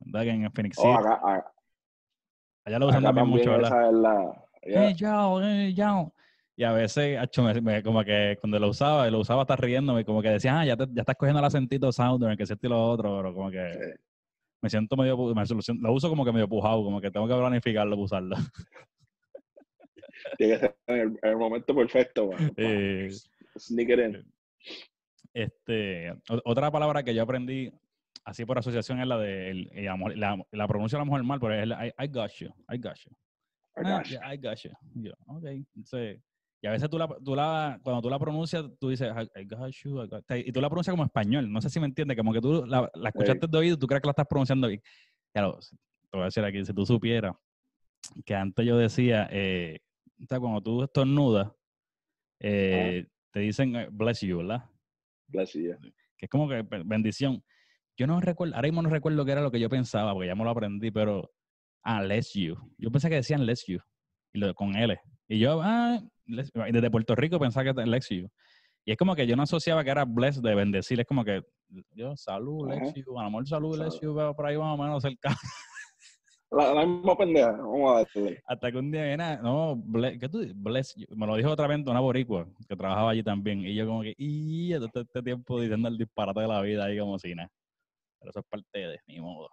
[0.00, 0.22] ¿verdad?
[0.24, 1.50] Que en Phoenix City, Oh, acá,
[2.66, 3.88] allá lo usan también mucho, ¿verdad?
[3.88, 4.44] es la...
[4.66, 4.82] ya.
[4.82, 5.74] Hey, yo, hey.
[6.56, 7.18] Y a veces,
[7.82, 10.84] como que cuando lo usaba, lo usaba hasta riéndome, como que decía, ah, ya, te-
[10.92, 14.00] ya estás cogiendo el acentito southern, que esto y lo otro, pero como que Sí.
[14.60, 15.42] me siento medio, me
[15.80, 18.36] lo uso como que medio pujado, como que tengo que planificarlo para usarlo.
[20.36, 23.08] Tiene que ser en el, en el momento perfecto, mano, pa- Eh,
[23.58, 24.32] sneak it in.
[25.32, 26.12] este,
[26.44, 27.72] otra palabra que yo aprendí
[28.24, 31.40] así por asociación es la de, el- mejor- la, la pronuncio a lo mejor mal,
[31.40, 33.10] pero es la, I, I got you, I got you.
[33.76, 34.12] I Ah, got you.
[34.14, 34.70] yeah, I got you.
[34.94, 35.44] Y Yo, ok.
[35.76, 36.20] Entonces,
[36.62, 39.44] y a veces tú la, tú la, cuando tú la pronuncias, tú dices, I, I
[39.44, 41.50] got you, I got-" y tú la pronuncias como español.
[41.50, 43.86] No sé si me entiendes, como que tú la, la escuchaste de oído y tú
[43.86, 44.82] crees que la estás pronunciando bien.
[45.34, 45.68] Lo, te
[46.12, 47.34] voy a decir aquí, si tú supieras
[48.26, 49.78] que antes yo decía, eh,
[50.20, 51.50] o sea, cuando tú estornudas,
[52.40, 54.64] eh, te dicen eh, bless you, ¿verdad?
[55.28, 55.78] Bless you, yeah.
[56.16, 57.42] que es como que be- bendición.
[57.96, 60.34] Yo no recuerdo, ahora mismo no recuerdo qué era lo que yo pensaba, porque ya
[60.34, 61.30] me lo aprendí, pero
[61.82, 62.56] Ah, less you.
[62.76, 63.78] Yo pensé que decían less you.
[64.34, 65.00] Y lo, con L.
[65.28, 68.28] Y yo, ah, les- y desde Puerto Rico pensaba que era less you.
[68.84, 71.00] Y es como que yo no asociaba que era bless de bendecir.
[71.00, 71.42] Es como que
[71.92, 72.84] yo, salud, Ajá.
[72.84, 73.18] less you.
[73.18, 74.02] A lo mejor salud, less Salud.
[74.02, 75.30] you, pero por ahí más o menos cerca.
[76.50, 78.42] La, la misma pendeja, vamos a darle.
[78.44, 80.56] Hasta que un día viene, no, bless, ¿qué tú dices?
[80.60, 80.96] Bless.
[81.10, 83.60] Me lo dijo otra vez una boricua que trabajaba allí también.
[83.60, 86.98] Y yo como que, y todo este tiempo diciendo el disparate de la vida ahí
[86.98, 87.50] como si nada.
[88.18, 89.48] Pero eso es parte de, ni modo.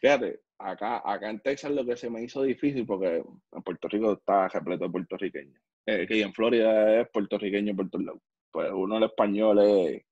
[0.00, 3.16] Fíjate, acá, acá en Texas lo que se me hizo difícil, porque
[3.52, 5.60] en Puerto Rico está repleto de puertorriqueños.
[5.86, 8.22] Eh, que en Florida es puertorriqueño por todos lados.
[8.50, 10.02] Pues uno el español es.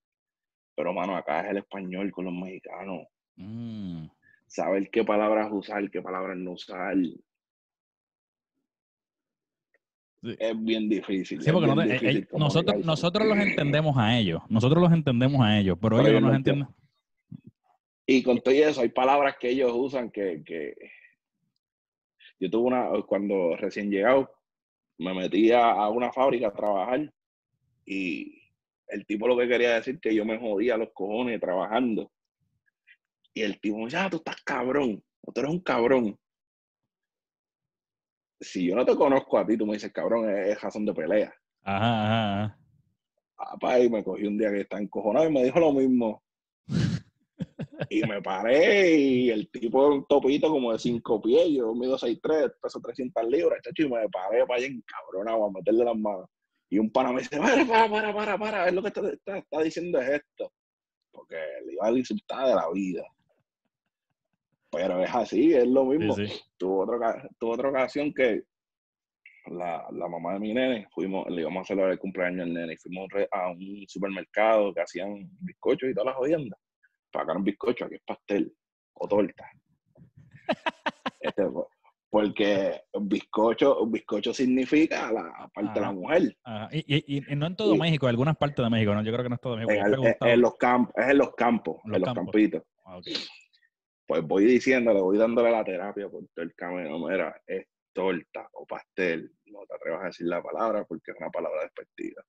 [0.76, 3.06] Pero, mano, acá es el español con los mexicanos.
[3.36, 4.06] Mm.
[4.50, 6.96] Saber qué palabras usar, qué palabras no usar.
[6.96, 7.22] Sí.
[10.38, 11.40] Es bien difícil.
[11.40, 14.42] Sí, porque no te- eh, difícil eh, nosotros, nosotros los entendemos a ellos.
[14.48, 16.68] Nosotros los entendemos a ellos, pero Pero ellos no nos no entienden.
[18.06, 20.74] Y con todo eso, hay palabras que ellos usan que, que...
[22.40, 24.28] Yo tuve una, cuando recién llegado,
[24.98, 27.12] me metí a, a una fábrica a trabajar
[27.86, 28.42] y
[28.88, 32.10] el tipo lo que quería decir que yo me jodía los cojones trabajando.
[33.34, 36.18] Y el tipo, ya, tú estás cabrón, tú eres un cabrón.
[38.40, 41.32] Si yo no te conozco a ti, tú me dices cabrón, es, razón de pelea.
[41.62, 42.58] Ajá, ajá, ajá.
[43.36, 46.22] Papá, y me cogí un día que está encojonado y me dijo lo mismo.
[47.88, 51.96] Y me paré y el tipo era un topito como de cinco pies, yo mido
[51.98, 56.26] 6'3, peso 300 libras, chacho, y me paré para allá encabronado a meterle las manos.
[56.68, 59.38] Y un pana me dice, para, para, para, para, para, es lo que está, está-
[59.38, 60.52] está diciendo es esto.
[61.10, 63.02] Porque le iba a insultar de la vida.
[64.72, 66.14] Pero es así, es lo mismo.
[66.14, 66.40] Sí, sí.
[66.56, 68.42] Tuve otra, tuve otra ocasión que
[69.46, 72.74] la, la mamá de mi nene, fuimos, le íbamos a celebrar el cumpleaños al nene
[72.74, 76.58] y fuimos a un supermercado que hacían bizcochos y todas las jodiendas.
[77.10, 78.52] Pagaron bizcocho, aquí es pastel
[78.94, 79.50] o torta.
[81.22, 81.42] Este,
[82.08, 86.36] porque bizcocho, bizcocho significa la parte de la mujer.
[86.72, 89.02] Y, y- no en todo Y- México, en algunas partes de México, ¿no?
[89.04, 89.72] Yo creo que no es todo México.
[89.72, 91.34] En, el- los es en los campos, En en los
[92.14, 92.24] campos.
[92.32, 92.62] campitos.
[92.86, 92.98] Ah.
[94.10, 96.98] Pues voy diciéndole, voy dándole la terapia por todo el camino.
[96.98, 99.32] Mira, es torta o pastel.
[99.46, 102.20] No te atrevas a decir la palabra porque es una palabra despectiva.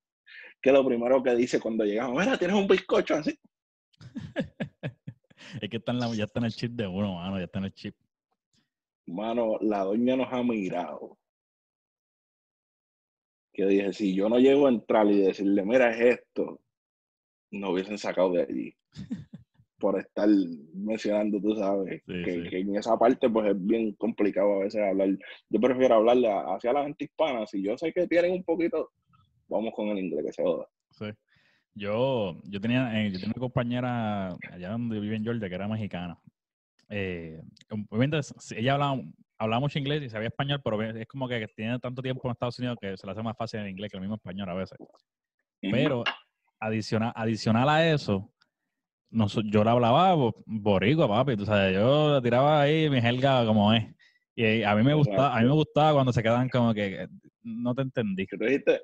[0.62, 3.36] Que lo primero que dice cuando llegamos, mira, tienes un bizcocho así.
[5.60, 7.40] Es que la- ya está en el chip de uno, mano.
[7.40, 7.96] Ya está en el chip.
[9.08, 11.18] Mano, la doña nos ha mirado.
[13.52, 16.62] Que dije, si yo no llego a entrar y decirle, mira, es esto,
[17.50, 18.76] no hubiesen sacado de allí.
[19.82, 20.30] Por estar
[20.74, 22.50] mencionando, tú sabes, Sí, que, sí.
[22.50, 25.10] que en esa parte pues es bien complicado a veces hablar.
[25.50, 27.46] Yo prefiero hablarle hacia la gente hispana.
[27.48, 28.92] Si yo sé que tienen un poquito,
[29.50, 30.68] vamos con el inglés, que se joda.
[30.92, 31.06] Sí.
[31.74, 35.68] Yo, yo tenía, eh, yo tenía una compañera allá donde vivía en Georgia que era
[35.68, 36.18] mexicana.
[36.90, 37.42] Eh,
[38.56, 39.02] ella hablaba,
[39.38, 42.60] hablaba mucho inglés y sabía español, pero es como que tiene tanto tiempo en Estados
[42.60, 44.78] Unidos que se le hace más fácil en inglés que el mismo español a veces.
[45.62, 46.04] Pero
[46.60, 48.30] adicional, adicional a eso,
[49.12, 51.36] noso- yo la hablaba bo- boricua, papi.
[51.38, 53.86] Tú sabes, yo la tiraba ahí mi jerga como es.
[54.36, 57.08] Y a mí me gustaba, a mí me gustaba cuando se quedaban como que
[57.44, 58.26] no te entendí.
[58.26, 58.82] ¿Qué tú dijiste?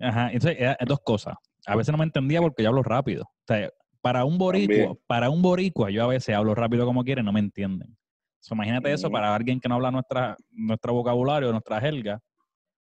[0.00, 1.34] Ajá, entonces, era- dos cosas.
[1.66, 3.24] A veces no me entendía porque yo hablo rápido.
[3.24, 4.98] O sea, para un boricua, También.
[5.06, 7.96] para un boricua, yo a veces hablo rápido como quieren, no me entienden.
[8.40, 12.20] So, imagínate eso para alguien que no habla nuestra, nuestro vocabulario, nuestra jerga,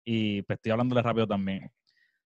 [0.05, 1.69] y pues estoy hablándole rápido también.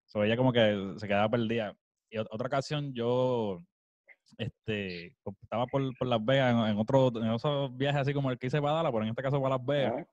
[0.05, 1.73] So, ella como que se quedaba perdida.
[2.09, 3.59] Y ot- otra ocasión yo
[4.37, 8.37] este, estaba por, por Las Vegas en, en otro, en otros viajes así como el
[8.37, 9.93] que hice para Dallas, pero en este caso para Las Vegas.
[9.97, 10.05] Ah,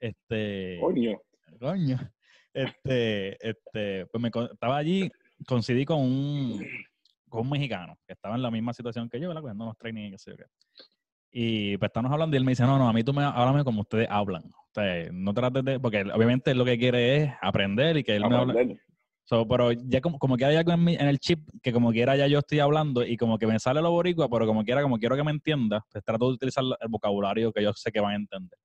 [0.00, 1.18] Este, coño.
[1.58, 1.98] Coño.
[2.54, 5.10] Este, este, pues me estaba allí,
[5.46, 6.62] coincidí con un,
[7.30, 9.40] con un mexicano que estaba en la misma situación que yo, ¿verdad?
[9.40, 10.44] Cuando nos training y qué sé yo qué.
[11.30, 13.64] Y pues estamos hablando y él me dice, no, no, a mí tú me háblame
[13.64, 14.42] como ustedes hablan.
[14.44, 18.16] O sea, no trates de, porque obviamente él lo que quiere es aprender y que
[18.16, 18.78] él me hable.
[19.32, 21.90] So, pero ya como, como que hay algo en, mi- en el chip que como
[21.90, 24.82] quiera ya yo estoy hablando y como que me sale lo boricua, pero como quiera,
[24.82, 27.98] como quiero que me entienda, pues trato de utilizar el vocabulario que yo sé que
[28.00, 28.58] van a entender.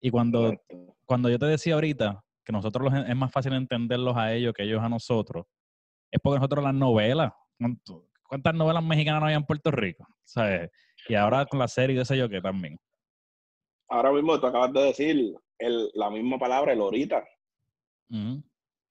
[0.00, 0.96] Y cuando Exacto.
[1.04, 4.64] cuando yo te decía ahorita que nosotros los- es más fácil entenderlos a ellos que
[4.64, 5.46] ellos a nosotros,
[6.10, 10.04] es porque nosotros las novelas, ¿cuánto- ¿cuántas novelas mexicanas no había en Puerto Rico?
[10.24, 10.68] ¿Sabes?
[11.08, 12.76] Y ahora con la serie, qué sé yo, que también.
[13.88, 17.24] Ahora mismo tú acabas de decir el, la misma palabra, el ahorita.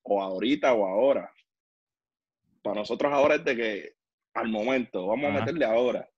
[0.05, 1.31] O ahorita o ahora.
[2.61, 3.93] Para nosotros ahora es de que
[4.33, 5.37] al momento, vamos Ajá.
[5.37, 6.09] a meterle ahora.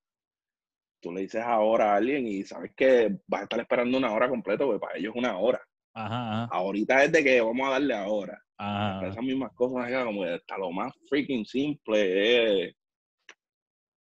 [1.02, 4.30] Tú le dices ahora a alguien y sabes que vas a estar esperando una hora
[4.30, 5.62] completa, porque para ellos es una hora.
[5.94, 8.42] Ajá, ajá, Ahorita es de que vamos a darle ahora.
[8.58, 9.08] ajá.
[9.08, 12.76] Esas mismas cosas, acá, como hasta lo más freaking simple es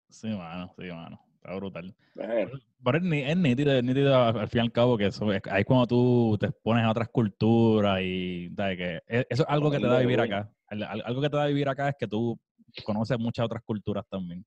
[0.09, 1.19] Sí, mano, sí, mano.
[1.37, 1.95] Está brutal.
[2.15, 5.41] Pero es, ni- es nítido, es nítido al fin y al cabo que eso, es-
[5.49, 8.77] ahí cuando tú te pones a otras culturas y ¿sabes?
[8.77, 10.35] que e- eso es algo que te da vivir Bueno.
[10.35, 10.51] acá.
[10.67, 12.39] Al- al- Algo que te da vivir acá es que tú
[12.83, 14.45] conoces muchas otras culturas también.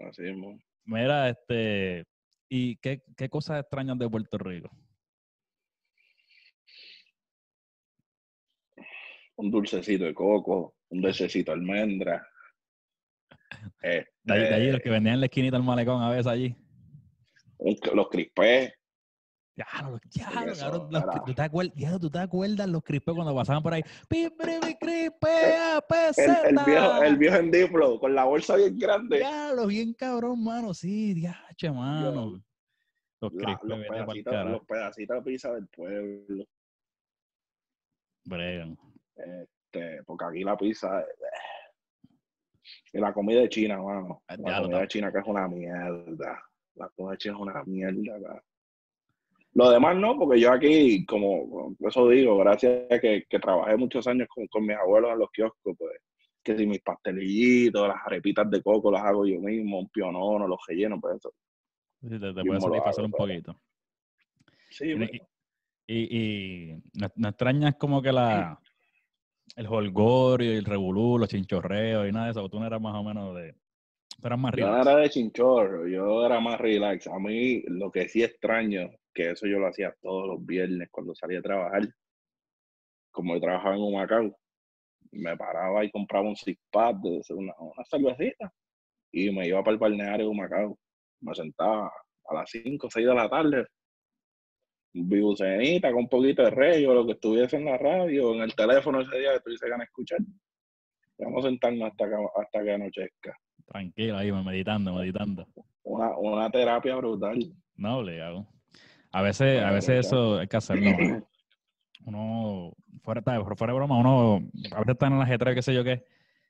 [0.00, 0.58] así mismo.
[0.84, 2.04] Mira, este,
[2.48, 4.70] ¿y qué, qué cosas extrañas de Puerto Rico?
[9.36, 12.26] Un dulcecito de coco, un dulcecito de almendra.
[13.82, 16.26] De allí, de allí, los Este, que vendían en la esquinita del malecón a veces
[16.26, 16.56] allí.
[17.92, 18.72] los crispés.
[19.56, 23.14] Ya, los, ya, eso cabrón, los ¿tú, te acuerdas, ya, ¿tú te acuerdas los crispes
[23.14, 23.82] cuando pasaban por ahí?
[24.08, 25.84] ¡Pipripi, crispe, a
[26.16, 29.18] El, el viejo, el viejo en Diplo, con la bolsa bien grande.
[29.20, 30.72] Ya, los bien cabrón, mano.
[30.72, 32.42] Sí, diache, mano.
[33.20, 36.44] Los La- crispes, los, pedacitos, los pedacitos de pizza del pueblo.
[38.24, 38.78] Bregan.
[39.16, 41.00] Este, porque aquí la pizza.
[41.00, 41.04] eh,
[42.92, 44.22] Y la comida de China, mano.
[44.28, 46.42] La ya comida de China que es una mierda.
[46.74, 48.16] La comida de China es una mierda.
[48.16, 48.42] acá.
[49.54, 54.06] Lo demás no, porque yo aquí, como eso digo, gracias a que, que trabajé muchos
[54.06, 55.90] años con, con mis abuelos en los kioscos, pues,
[56.42, 60.60] que si mis pastelillitos, las arepitas de coco las hago yo mismo, un pionono, los
[60.68, 61.34] rellenos, pues eso.
[62.00, 63.60] Sí, te, te puede satisfacer un pero- poquito.
[64.70, 65.10] Sí, Y, bueno.
[65.86, 68.58] y, y no, no extrañas como que la
[69.56, 72.48] el holgorio y el revolú, los chinchorreos y nada de eso.
[72.48, 73.54] Tú no eras más o menos de.
[74.20, 74.86] Tú eras más Yo no relax.
[74.86, 77.06] era de chinchorro, yo era más relax.
[77.06, 81.14] A mí lo que sí extraño, que eso yo lo hacía todos los viernes cuando
[81.14, 81.82] salía a trabajar,
[83.10, 84.36] como yo trabajaba en Humacao,
[85.12, 88.52] me paraba y compraba un six pack de una, una cervecita
[89.12, 90.78] y me iba para el balneario de Humacao.
[91.20, 91.90] Me sentaba
[92.26, 93.66] a las 5 o 6 de la tarde,
[94.92, 98.54] vibucenita con un poquito de rey o lo que estuviese en la radio, en el
[98.54, 100.18] teléfono ese día que tuviese ganas de escuchar.
[101.18, 103.36] Vamos a sentarnos hasta que, hasta que anochezca.
[103.66, 105.46] Tranquilo ahí, meditando, meditando.
[105.82, 107.38] Una, una terapia brutal.
[107.76, 108.46] No, obligado.
[109.12, 110.90] A veces, a veces eso hay que hacerlo.
[112.06, 112.72] Uno,
[113.02, 114.36] fuera, de broma, uno
[114.72, 116.04] a veces está en el ajetreo, qué sé yo qué.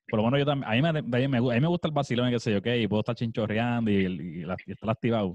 [0.09, 1.89] Por lo menos yo también, a mí me, a mí me, a mí me gusta
[1.89, 4.91] el vacilón, qué sé yo qué, y puedo estar chinchorreando y, y, la- y estar
[4.91, 5.35] activado.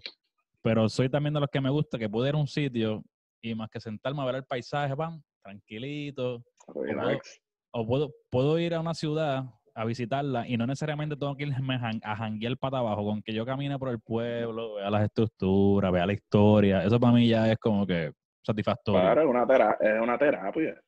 [0.66, 3.04] Pero soy también de los que me gusta que puedo ir a un sitio
[3.40, 6.44] y más que sentarme a ver el paisaje, van, tranquilito.
[6.74, 7.40] Relax.
[7.72, 9.44] O puedo, puedo ir a una ciudad
[9.76, 13.22] a visitarla y no necesariamente tengo que irme a jan- a janguear para abajo, con
[13.22, 16.84] que yo camine por el pueblo, vea las estructuras, vea la historia.
[16.84, 18.12] Eso para mí ya es como que
[18.44, 19.02] satisfactorio.
[19.02, 20.82] Claro, es una, tera- es una terapia.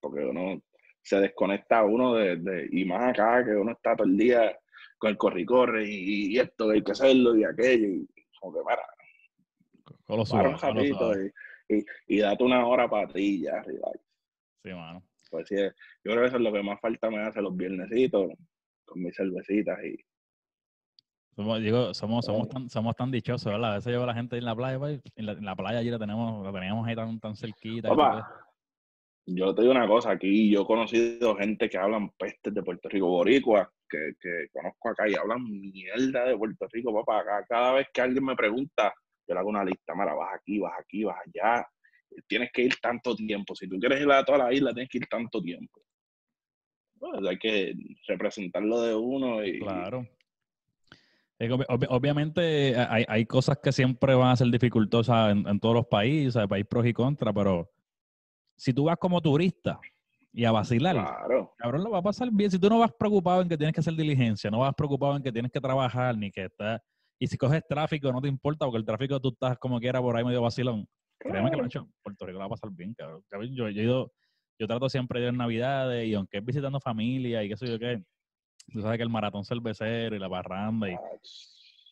[0.00, 0.58] Porque uno
[1.02, 4.56] se desconecta uno de, de- y más acá, que uno está todo el día
[4.96, 7.88] con el corre-corre y, y esto, hay que hacerlo y aquello.
[7.88, 8.08] Y
[8.40, 8.82] como que, para,
[10.16, 10.84] Lo para un
[11.68, 13.98] y, y, y date una hora para ti ya, relax.
[14.62, 15.02] Sí, mano.
[15.30, 15.70] Pues sí, yo
[16.02, 18.32] creo que eso es lo que más falta me hace los viernesitos
[18.84, 19.96] con mis cervecitas y
[21.34, 23.72] Somos, digo, somos, somos, tan, somos tan dichosos, ¿verdad?
[23.72, 25.78] A veces llevo a la gente en la playa, pues, en la, en la playa
[25.78, 27.88] allí la tenemos, la teníamos ahí tan, tan cerquita.
[27.88, 28.28] Papá,
[29.24, 32.88] yo te digo una cosa, aquí yo he conocido gente que hablan pestes de Puerto
[32.90, 37.20] Rico, boricuas, que, que conozco acá y hablan mierda de Puerto Rico, papá.
[37.20, 38.92] Acá, cada vez que alguien me pregunta,
[39.26, 41.66] yo le hago una lista, mira, vas aquí, vas aquí, vas allá,
[42.26, 43.54] tienes que ir tanto tiempo.
[43.54, 45.80] Si tú quieres ir a toda la isla, tienes que ir tanto tiempo.
[46.98, 47.74] Pues hay que
[48.06, 50.06] representarlo de uno y Claro.
[51.88, 55.86] Obviamente eh, hay, hay cosas que siempre van a ser dificultosas en, en todos los
[55.86, 57.68] países, hay pros y contras, pero
[58.56, 59.80] si tú vas como turista
[60.32, 62.50] y a vacilar, claro, cabrón, lo va a pasar bien.
[62.50, 65.22] Si tú no vas preocupado en que tienes que hacer diligencia, no vas preocupado en
[65.22, 66.80] que tienes que trabajar, ni que estás...
[67.22, 70.16] Y si coges tráfico, no te importa, porque el tráfico tú estás como quiera por
[70.16, 70.88] ahí medio vacilón.
[71.20, 73.22] Créeme que lo hecho, Puerto Rico la va a pasar bien, cabrón.
[73.30, 74.12] Yo, yo he ido,
[74.58, 77.68] yo trato siempre de ir en Navidades y aunque es visitando familia y qué sé
[77.68, 78.02] yo qué,
[78.72, 80.96] tú sabes que el maratón cervecero y la barranda y,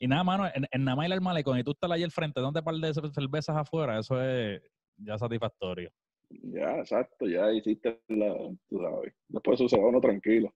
[0.01, 2.11] y nada, mano, en, en nada más ir al malecón y tú estás ahí al
[2.11, 4.61] frente, donde par de cer- cervezas afuera, eso es
[4.97, 5.93] ya satisfactorio.
[6.29, 8.35] Ya, exacto, ya hiciste la,
[8.69, 9.15] tú sabes.
[9.29, 10.53] Después va uno tranquilo.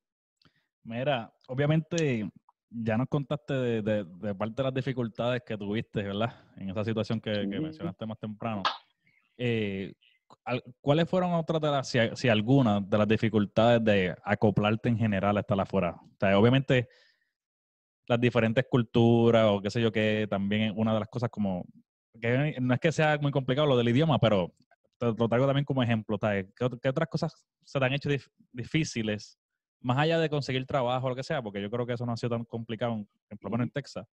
[0.82, 2.28] Mira, obviamente
[2.76, 6.34] ya nos contaste de, de- de parte de las dificultades que tuviste, ¿verdad?
[6.56, 8.62] En esa situación que, mencionaste más temprano.
[9.36, 9.94] Eh,
[10.80, 15.36] ¿Cuáles fueron otras de las, si, si algunas, de las dificultades de acoplarte en general
[15.36, 15.96] a estar afuera?
[16.02, 16.88] O sea, obviamente
[18.06, 21.64] las diferentes culturas o qué sé yo, que también es una de las cosas como,
[22.20, 24.54] que no es que sea muy complicado lo del idioma, pero
[24.98, 26.18] te lo traigo también como ejemplo.
[26.18, 29.38] ¿Qué, ot- qué otras cosas se te han hecho dif- difíciles
[29.84, 32.12] más allá de conseguir trabajo o lo que sea, porque yo creo que eso no
[32.12, 34.06] ha sido tan complicado, en- por lo menos en Texas,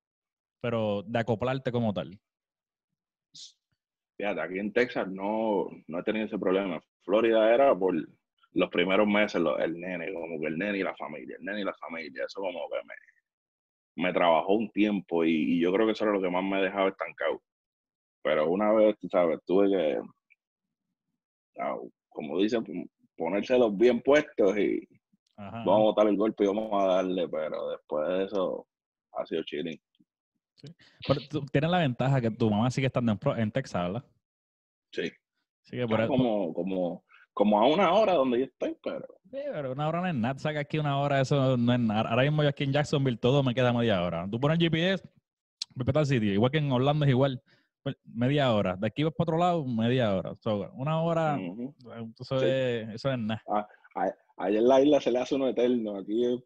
[0.61, 2.19] pero de acoplarte como tal.
[4.17, 6.79] Fíjate, aquí en Texas no, no he tenido ese problema.
[7.03, 7.95] Florida era por
[8.53, 11.61] los primeros meses lo- el nene, como que el nene y la familia, el nene
[11.61, 15.93] y la familia, eso como que me, me trabajó un tiempo y, yo creo que
[15.93, 17.41] eso era lo que más me dejaba estancado.
[18.23, 20.01] Pero una vez, tú sabes, tuve que,
[21.59, 21.77] ah,
[22.09, 22.63] como dicen,
[23.15, 24.85] ponérselos bien puestos y
[25.37, 28.67] vamos a botar el golpe y vamos a darle, pero después de eso
[29.13, 29.79] ha sido chilling.
[31.07, 34.05] Pero tú tienes la ventaja que tu mamá sigue estando en, Texas, ¿verdad?
[34.91, 35.11] Sí.
[36.07, 37.03] como, como,
[37.33, 39.05] como a una hora donde yo estoy, pero...
[39.31, 40.37] Sí, pero una hora no es nada.
[40.37, 42.09] Saca aquí una hora, eso no es nada.
[42.09, 44.27] Ahora mismo yo aquí en Jacksonville todo me queda media hora.
[44.29, 45.03] Tú pones el GPS,
[45.93, 47.41] tal sitio, igual que en Orlando es igual,
[47.81, 48.75] pues, media hora.
[48.75, 50.33] De aquí vas para otro lado, media hora.
[50.73, 51.39] una hora,
[52.19, 53.41] eso, es, eso es nada.
[53.47, 53.67] Ah,
[54.43, 56.41] allá en la isla se le hace uno eterno, aquí es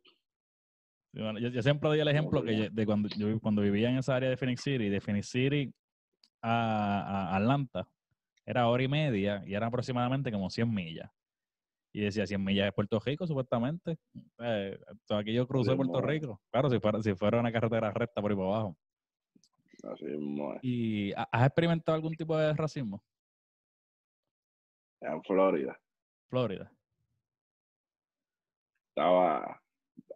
[1.15, 4.37] yo, siempre doy el ejemplo que de cuando yo cuando vivía en esa área de
[4.37, 5.73] Phoenix City, de Phoenix City
[6.41, 7.87] a, Atlanta,
[8.45, 11.09] era hora y media y eran aproximadamente como 100 millas.
[11.93, 13.97] Y decía 100 millas de Puerto Rico, supuestamente.
[14.39, 14.77] Eh,
[15.09, 16.41] aquí yo crucé Puerto Rico.
[16.51, 18.77] Claro, si fuera, si fuera una carretera recta por ahí por abajo.
[19.83, 20.05] Así
[20.61, 23.01] ¿Y has experimentado algún tipo de racismo?
[24.99, 25.79] En Florida.
[26.27, 26.74] Florida.
[28.95, 29.61] Estaba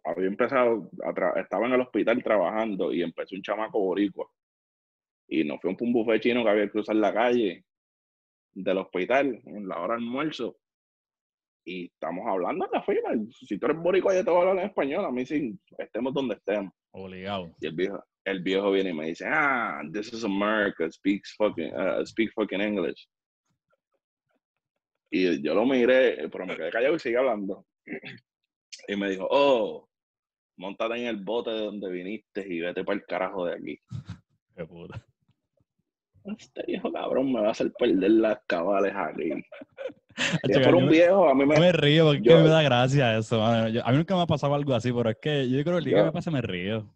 [0.04, 0.90] había empezado,
[1.36, 4.28] estaba en el hospital trabajando y empezó un chamaco boricua.
[5.28, 7.64] Y nos fue un buffet chino que había que cruzar la calle
[8.52, 10.56] del hospital en la hora de almuerzo.
[11.64, 13.10] Y estamos hablando en la fila.
[13.30, 15.04] Si tú eres boricua, yo te voy a hablar en español.
[15.04, 16.72] A mí sí, estemos donde estemos.
[16.92, 17.54] Obligado.
[17.60, 21.72] Y el viejo, el viejo viene y me dice, ah, this is America, speaks fucking,
[21.74, 23.08] uh, speak fucking English.
[25.12, 27.66] Y yo lo miré, pero me quedé callado y sigue hablando.
[28.88, 29.88] Y me dijo, oh,
[30.56, 33.78] montate en el bote de donde viniste y vete para el carajo de aquí.
[34.56, 35.04] Qué puta.
[36.38, 39.32] Este viejo cabrón me va a hacer perder las cabales aquí.
[40.64, 41.58] por un viejo, a mí me...
[41.58, 43.42] me río porque me da gracia eso.
[43.42, 45.84] a mí nunca me ha pasado algo así, pero es que yo creo que el
[45.84, 46.92] día que me pasa me río.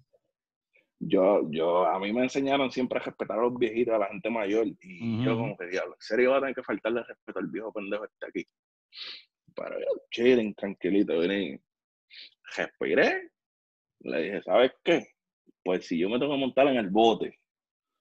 [1.01, 4.30] Yo, yo, a mí me enseñaron siempre a respetar a los viejitos, a la gente
[4.30, 4.66] mayor.
[4.82, 7.72] Y yo como que diablo, en serio va a tener que faltarle respeto al viejo
[7.72, 8.47] pendejo este aquí.
[9.55, 11.59] Pero yo, chilling, tranquilito, vení.
[12.57, 13.30] Respiré,
[14.00, 15.07] le dije, ¿sabes qué?
[15.62, 17.38] Pues si yo me tengo que montar en el bote,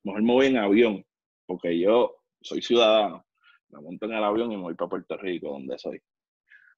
[0.03, 1.05] mejor me voy en avión,
[1.45, 3.25] porque yo soy ciudadano.
[3.69, 5.99] Me monto en el avión y me voy para Puerto Rico, donde soy.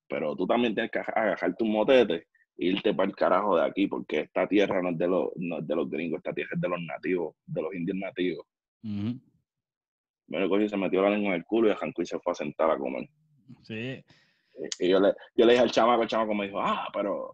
[0.07, 3.87] Pero tú también tienes que agarrar tu motete e irte para el carajo de aquí,
[3.87, 6.61] porque esta tierra no es de los, no es de los gringos, esta tierra es
[6.61, 8.45] de los nativos, de los indios nativos.
[10.27, 12.71] Bueno, se metió la lengua en el culo y a y se fue a sentar
[12.71, 13.09] a comer.
[13.63, 14.03] Sí.
[14.79, 17.33] Y yo le, yo le dije al chamaco, el chamaco me dijo, ah, pero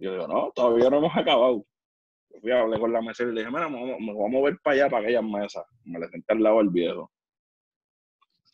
[0.00, 1.64] yo digo, no, todavía no hemos acabado.
[2.40, 4.74] fui a hablar con la mesera y le dije, mira, me voy a mover para
[4.74, 5.64] allá, para aquellas mesas.
[5.84, 7.10] Me le senté al lado del viejo.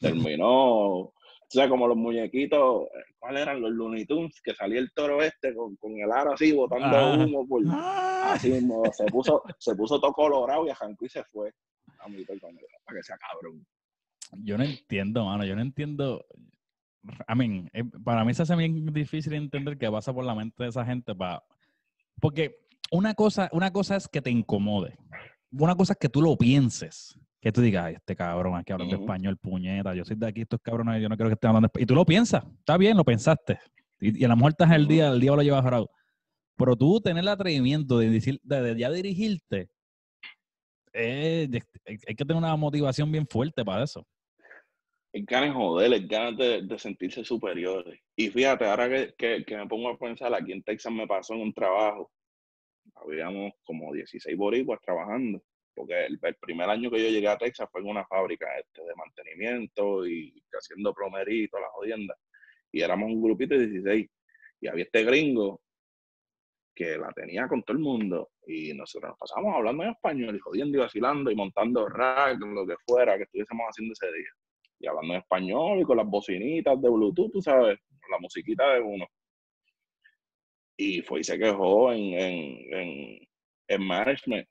[0.01, 1.13] Terminó,
[1.47, 2.89] o sea, como los muñequitos,
[3.21, 3.61] ¿cuáles eran?
[3.61, 7.15] Los Looney Tunes, que salía el toro este con, con el aro así, botando ah.
[7.17, 7.47] humo.
[7.47, 8.33] Por, ah.
[8.33, 11.53] Así mismo, se puso, se puso todo colorado y a y se fue.
[12.01, 13.65] A mí, para que sea cabrón.
[14.43, 16.27] Yo no entiendo, mano, yo no entiendo.
[17.29, 20.63] I mean, eh, para mí se hace bien difícil entender qué pasa por la mente
[20.63, 21.43] de esa gente para...
[22.21, 22.57] Porque
[22.91, 24.97] una cosa, una cosa es que te incomode.
[25.53, 27.19] Una cosa es que tú lo pienses.
[27.41, 31.01] Que tú digas, este cabrón aquí hablando español, puñeta, yo soy de aquí, estos cabrones,
[31.01, 31.83] yo no quiero que estén hablando español.
[31.85, 33.59] Y tú lo piensas, está bien, lo pensaste.
[34.01, 35.91] Y, a lo mejor estás el día, el día lo llevas jorado.
[36.57, 39.69] Pero tú tener el atrevimiento de, decir, de, ya dirigirte,
[40.95, 41.51] hay
[42.17, 44.07] que tener una motivación bien fuerte para eso
[45.17, 47.99] es ganas de joder, es ganas de, sentirse superiores.
[48.17, 51.55] Y fíjate, ahora que, me pongo a pensar, aquí en Texas me pasó en un
[51.55, 52.13] trabajo,
[52.97, 55.43] habíamos como 16 boricuas trabajando,
[55.75, 58.95] porque el, primer año que yo llegué a Texas fue en una fábrica este, de
[58.95, 62.19] mantenimiento y haciendo plomería y las jodiendas.
[62.71, 64.07] Y éramos un grupito de 16.
[64.61, 65.63] Y había este gringo
[66.75, 70.41] que la tenía con todo el mundo y nosotros nos pasamos hablando en español y
[70.41, 74.31] jodiendo y vacilando y montando rack, lo que fuera que estuviésemos haciendo ese día
[74.79, 77.79] y hablando en español y con las bocinitas de Bluetooth, tú sabes,
[78.11, 79.07] la musiquita de uno.
[80.77, 83.29] Y fue y se quejó en, en,
[83.69, 84.47] en, management.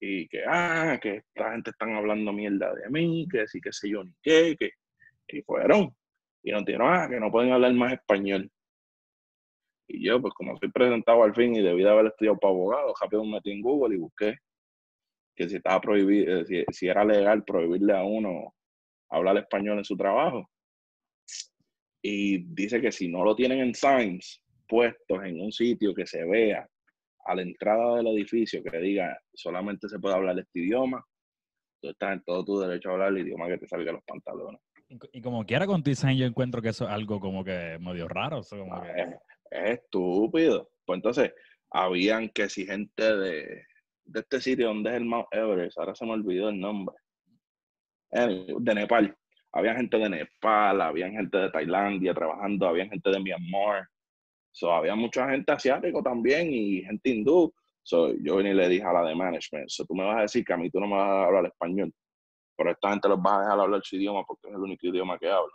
[0.00, 3.90] Y que, ah, que esta gente están hablando mierda de mí, que sí, que sé
[3.90, 4.70] yo ni qué, que.
[5.28, 5.94] Y fueron.
[6.42, 8.50] Y nos dijeron, ah, que no pueden hablar más español.
[9.88, 12.94] Y yo, pues como soy presentado al fin y debí de haber estudiado para abogado,
[13.00, 14.36] rápido me metí en Google y busqué
[15.36, 18.55] que si estaba prohibido, si, si era legal prohibirle a uno
[19.10, 20.48] hablar español en su trabajo.
[22.02, 26.24] Y dice que si no lo tienen en signs puestos en un sitio que se
[26.24, 26.68] vea
[27.26, 31.04] a la entrada del edificio que diga solamente se puede hablar este idioma,
[31.80, 34.60] tú estás en todo tu derecho a hablar el idioma que te salga los pantalones.
[34.88, 38.40] Y, como quiera con design yo encuentro que eso es algo como que medio raro.
[38.48, 38.86] como ah,
[39.50, 40.70] es, estúpido.
[40.84, 41.32] Pues entonces,
[41.72, 43.64] habían que si gente de,
[44.04, 46.94] de este sitio donde es el Mount Everest, ahora se me olvidó el nombre.
[48.10, 49.16] De Nepal.
[49.52, 53.88] Había gente de Nepal, había gente de Tailandia trabajando, había gente de Myanmar.
[54.52, 57.52] So, había mucha gente asiático también y gente hindú.
[57.82, 60.22] So, yo vine y le dije a la de management, so, tú me vas a
[60.22, 61.92] decir que a mí tú no me vas a hablar español,
[62.56, 65.18] pero esta gente los va a dejar hablar su idioma porque es el único idioma
[65.18, 65.52] que hablo.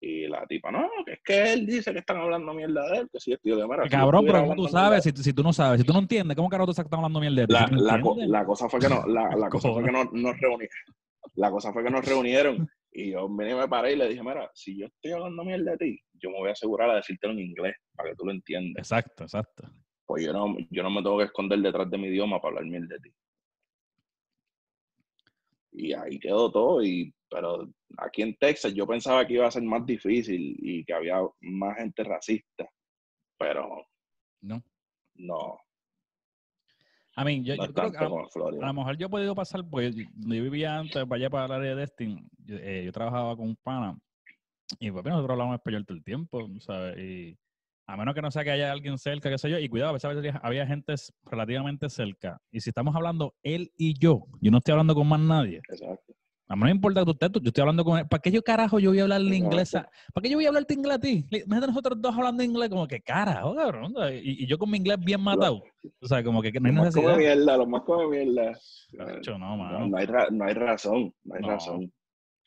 [0.00, 3.08] Y la tipa, no, que es que él dice que están hablando mierda de él,
[3.12, 3.88] que si es tío de mera.
[3.88, 5.02] Cabrón, pero ¿cómo tú sabes?
[5.02, 7.36] Si, si, tú no sabes, si tú no entiendes, ¿cómo carajo tú están hablando mierda
[7.36, 7.48] de él?
[7.48, 10.68] La, la, la, cosa fue que no, la, la cosa fue que no, nos reunieron.
[11.34, 14.50] La cosa fue que nos reunieron y yo vine me paré y le dije, mira,
[14.54, 17.40] si yo estoy hablando mierda de ti, yo me voy a asegurar a decírtelo en
[17.40, 18.78] inglés para que tú lo entiendas.
[18.78, 19.68] Exacto, exacto.
[20.06, 22.70] Pues yo no, yo no me tengo que esconder detrás de mi idioma para hablar
[22.70, 23.14] mierda de ti.
[25.72, 29.62] Y ahí quedó todo, y, pero aquí en Texas yo pensaba que iba a ser
[29.62, 32.68] más difícil y que había más gente racista,
[33.38, 33.86] pero
[34.40, 34.62] no.
[35.14, 35.58] No.
[37.16, 40.04] A mí, yo, creo que a, lo mejor yo he podido pasar, porque yo,
[40.42, 43.98] vivía antes, allá para el área de Destin, yo, eh, yo trabajaba con un pana,
[44.78, 46.96] y pues nosotros hablamos español todo el tiempo, ¿sabes?
[46.98, 47.38] Y
[47.88, 49.92] a menos que no sea que haya alguien cerca, qué sé yo, y cuidado, a
[49.94, 52.38] veces había gente relativamente cerca.
[52.52, 55.62] Y si estamos hablando él y yo, yo no estoy hablando con más nadie.
[55.70, 56.12] Exacto.
[56.50, 58.06] A mí no me importa que usted, yo estoy hablando con él.
[58.06, 59.72] ¿Para qué yo carajo yo voy a hablar inglés?
[59.72, 61.26] ¿Para qué yo voy a hablar inglés a ti?
[61.30, 63.94] Imagínate nosotros dos hablando inglés, como que carajo, cabrón.
[64.22, 65.62] Y, y yo con mi inglés bien matado.
[66.00, 67.04] O sea, como que no hay necesidad.
[67.04, 68.52] Como mierda, lo más como mierda.
[68.92, 71.92] no, no, no, hay no hay razón, no hay razón.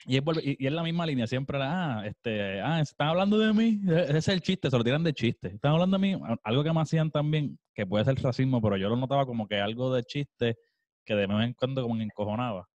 [0.06, 3.82] Y es, y, es, la misma línea, siempre, ah, este, ah, están hablando de mí,
[3.88, 5.50] e, ese es el chiste, se lo tiran de chiste.
[5.50, 8.90] Están hablando de mí, algo que me hacían también, que puede ser racismo, pero yo
[8.90, 10.58] lo notaba como que algo de chiste
[11.06, 12.68] que de vez en cuando como encojonaba.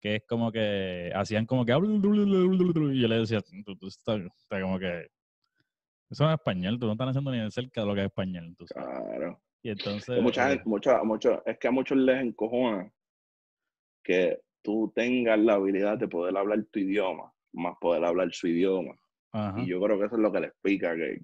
[0.00, 5.08] Que es como que hacían como que y yo le decía, tú, estás, como que
[6.10, 8.06] eso no es español, tú no estás haciendo ni de cerca de lo que es
[8.06, 8.54] español.
[8.68, 9.40] Claro.
[9.62, 10.22] Y entonces.
[10.22, 12.92] Mucha eh, mucha, mucho, es que a muchos les encojona
[14.04, 18.98] que tú tengas la habilidad de poder hablar tu idioma, más poder hablar su idioma.
[19.58, 21.20] Y yo creo que eso es lo que le explica que,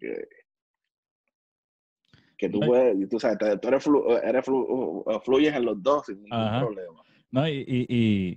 [2.36, 3.84] que, tú puedes, tú sabes, tú eres,
[4.22, 4.45] eres
[5.24, 7.03] fluyes en los dos sin ningún problema.
[7.30, 8.36] No, y, y,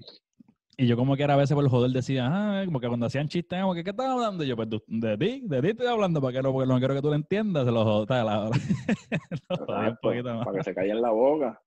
[0.77, 3.05] y, yo como que era a veces por el joder decía, ah, como que cuando
[3.05, 4.43] hacían chistes, como que ¿qué estás hablando?
[4.43, 6.95] Y yo, pues de ti, de ti estoy hablando, para que no, porque no quiero
[6.95, 8.49] que tú lo entiendas, se lo joder, la,
[9.67, 11.61] Para que se caiga en la boca.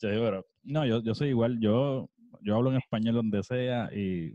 [0.00, 2.08] pero, no, yo, yo soy igual, yo
[2.42, 4.32] yo hablo en español donde sea y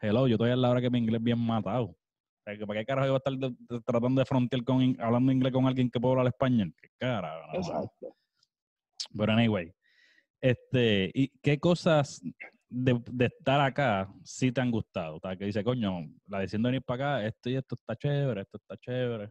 [0.00, 1.96] hello, yo estoy a la hora que mi inglés bien matado.
[2.44, 5.90] ¿Para qué carajo yo voy a estar tratando de frontear con hablando inglés con alguien
[5.90, 6.74] que puede hablar español?
[6.80, 7.56] ¿Qué carajo?
[7.56, 8.16] Exacto.
[9.16, 9.72] Pero anyway,
[10.40, 12.20] este, ¿y qué cosas
[12.68, 15.16] de, estar acá sí te han gustado?
[15.16, 18.40] O que dice, coño, la decisión de venir para acá, esto y esto está chévere,
[18.42, 19.30] esto está chévere.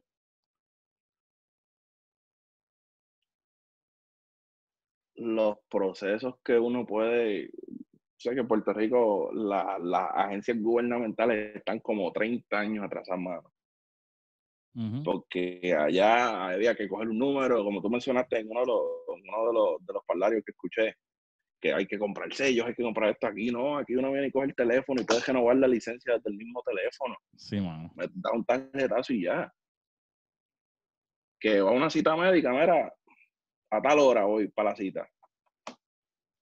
[5.16, 7.52] Los procesos que uno puede
[8.22, 13.52] sé que en Puerto Rico las agencias gubernamentales están como 30 años atrasadas, mano.
[15.04, 19.48] Porque allá había que coger un número, como tú mencionaste en uno de los, uno
[19.48, 20.96] de los, de los parlarios que escuché,
[21.60, 24.32] que hay que comprar sellos, hay que comprar esto aquí, no, aquí uno viene y
[24.32, 27.18] coge el teléfono y puede renovar la licencia desde el mismo teléfono.
[27.36, 27.92] Sí, mano.
[27.96, 29.54] Me da un tarjetazo y ya.
[31.40, 32.94] Que va a una cita médica, mira,
[33.72, 35.10] a tal hora voy para la cita.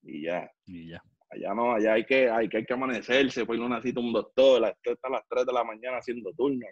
[0.03, 0.49] Y ya.
[0.65, 1.03] Y ya.
[1.31, 4.75] Allá no, allá hay que, hay que, hay que amanecerse, pues una cita un doctor,
[4.81, 6.65] está a las 3 de la mañana haciendo turno.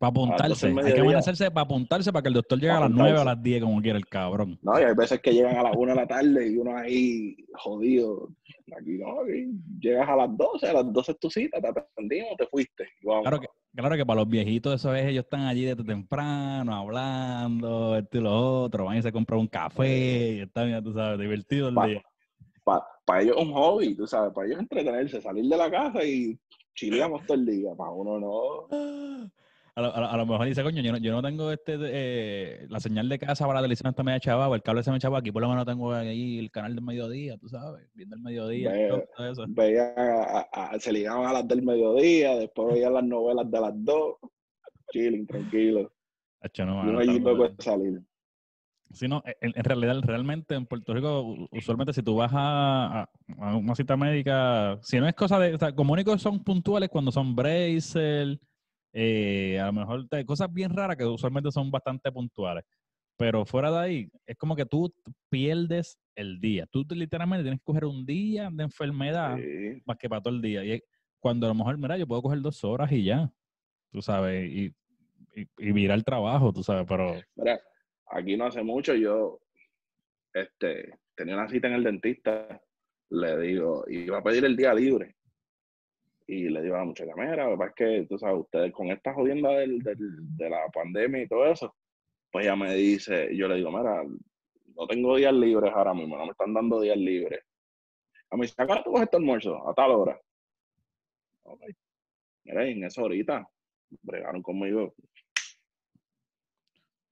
[0.00, 3.18] Para apuntarse, hay que amanecerse para apuntarse para que el doctor llegue a las 9
[3.18, 4.58] o a las 10 como quiera el cabrón.
[4.62, 7.36] No, y hay veces que llegan a las 1 de la tarde y uno ahí
[7.54, 8.30] jodido.
[8.76, 12.30] Aquí no, aquí llegas a las 12, a las 12 es tu cita, te atendimos,
[12.38, 12.88] te fuiste.
[13.02, 13.46] Claro que,
[13.76, 18.20] claro que para los viejitos eso es, ellos están allí desde temprano hablando, esto y
[18.22, 21.74] lo otro, van y se compran un café y están, ya tú sabes, divertido el
[21.74, 22.02] día
[23.04, 26.38] para ellos es un hobby, tú sabes, para ellos entretenerse, salir de la casa y
[26.74, 29.30] chileamos todo el día, para uno no.
[29.76, 33.18] A lo, mejor dice, coño, yo no, yo no tengo este eh, la señal de
[33.18, 35.48] casa para la televisión está media chava, el cable se me echaba aquí, por lo
[35.48, 38.72] menos tengo ahí el canal del mediodía, tú sabes, viendo el mediodía.
[39.16, 39.44] todo eso.
[39.48, 39.94] Veía
[40.52, 44.16] a, se ligaban a las del mediodía, después veían las novelas de las dos,
[44.90, 45.90] chilling, tranquilo.
[46.42, 48.02] Hecho, no, y uno allí no puede salir.
[48.92, 53.74] Sí, no, e, en, realidad, realmente en Puerto Rico, usualmente si tú vas a, una
[53.74, 57.36] cita médica, si no es cosa de, o sea, como único son puntuales cuando son
[57.36, 58.38] braces,
[58.92, 62.64] eh, a lo mejor cosas bien raras que usualmente son bastante puntuales.
[63.16, 64.92] Pero fuera de ahí, es como que tú
[65.28, 66.66] pierdes el día.
[66.66, 69.36] Tú literalmente tienes que coger un día de enfermedad
[69.84, 70.64] más que para todo el día.
[70.64, 70.82] Y
[71.20, 73.30] cuando a lo mejor, mira, yo puedo coger dos horas y ya,
[73.92, 74.74] tú sabes, y,
[75.36, 77.14] y, y mirar el trabajo, tú sabes, pero
[78.10, 79.40] aquí no hace mucho, yo,
[80.32, 82.60] este, tenía una cita en el dentista,
[83.10, 85.16] le digo, iba a pedir el día libre.
[86.26, 89.50] Y le digo a la muchacha, mira, es que, tú sabes, ustedes con esta jodienda
[89.50, 91.74] del, de la pandemia y todo eso,
[92.30, 94.04] pues ella me dice, yo le digo, mira,
[94.76, 97.40] no tengo días libres ahora mismo, no me están dando días libres.
[98.30, 99.68] A mí, ¿acá tú coges este almuerzo?
[99.68, 100.20] A tal hora.
[102.44, 103.48] Mira, y en eso ahorita
[104.02, 104.94] bregaron conmigo.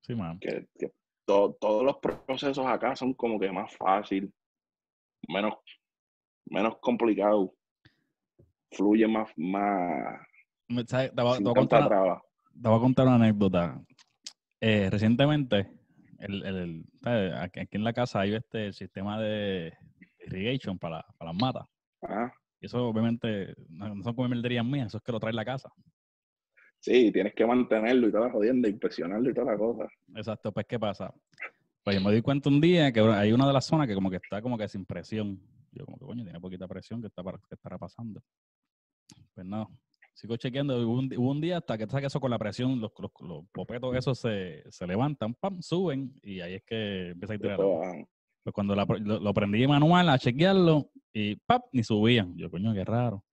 [0.08, 0.38] Sí, man.
[0.38, 0.90] Que, que
[1.26, 4.32] todos los procesos acá son como que más fácil,
[5.28, 5.54] menos,
[6.46, 7.52] menos complicado,
[8.72, 10.26] fluye más, más.
[10.66, 11.54] Te, voy, a
[12.80, 13.78] contar una, anécdota.
[14.60, 15.70] Eh, recientemente,
[16.20, 16.84] el, el,
[17.36, 19.74] aquí, en la casa hay este sistema de
[20.26, 21.66] irrigation para, para las matas.
[22.60, 25.70] Y eso obviamente no son como melderías mías, eso es que lo trae la casa.
[26.80, 29.88] Sí, tienes que mantenerlo y toda la jodienda, inspeccionarlo y toda la cosa.
[30.14, 31.12] Exacto, pues ¿qué pasa?
[31.82, 34.10] Pues yo me di cuenta un día que hay una de las zonas que como
[34.10, 35.40] que está como que sin presión.
[35.72, 38.22] Yo como que, coño, tiene poquita presión, ¿qué, está, qué estará pasando?
[39.34, 39.70] Pues no,
[40.14, 40.78] sigo chequeando.
[40.86, 44.18] Hubo un, día hasta que que eso con la presión, los, los, los popetos esos
[44.18, 47.58] se, se, levantan, pam, suben y ahí es que empieza a tirar.
[47.58, 52.36] Pues cuando lo, prendí manual a chequearlo y pap, ni subían.
[52.36, 53.24] Yo, coño, qué raro.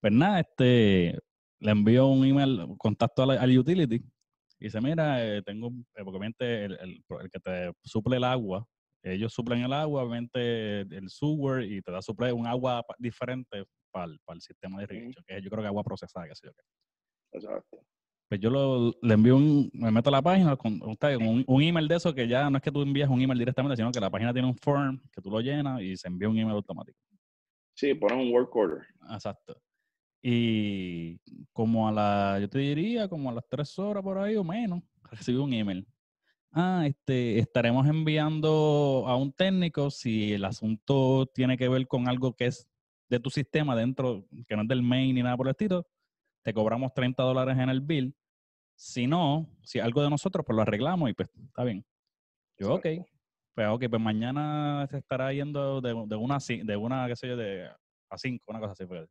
[0.00, 1.18] Pues nada, este,
[1.60, 3.96] le envío un email, contacto al, utility
[4.58, 8.24] y dice, mira, eh, tengo, eh, porque obviamente el, el, el, que te suple el
[8.24, 8.66] agua,
[9.02, 14.06] ellos suplen el agua, obviamente el sewer y te da suple un agua diferente para
[14.06, 16.46] el, para el sistema de irrigación, que es yo creo que agua procesada, que sé
[16.46, 17.38] yo qué.
[17.38, 17.82] Exacto.
[18.28, 21.88] Pues yo lo, le envío un, me meto a la página con un, un, email
[21.88, 24.10] de eso que ya no es que tú envías un email directamente, sino que la
[24.10, 26.98] página tiene un form que tú lo llenas y se envía un email automático.
[27.74, 28.86] Sí, pones un work order.
[29.10, 29.60] Exacto.
[30.22, 31.18] Y
[31.52, 34.82] como a la, yo te diría, como a las tres horas por ahí o menos,
[35.02, 35.86] recibí un email.
[36.52, 42.34] Ah, este, estaremos enviando a un técnico si el asunto tiene que ver con algo
[42.34, 42.68] que es
[43.08, 45.86] de tu sistema dentro, que no es del main ni nada por el estilo,
[46.42, 48.14] te cobramos 30 dólares en el bill.
[48.76, 51.84] Si no, si algo de nosotros, pues lo arreglamos y pues está bien.
[52.58, 52.86] Yo, ok.
[53.54, 57.36] Pues ok, pues mañana se estará yendo de, de una, de una, qué sé yo,
[57.36, 57.68] de
[58.08, 58.86] a cinco, una cosa así.
[58.86, 59.08] Pues.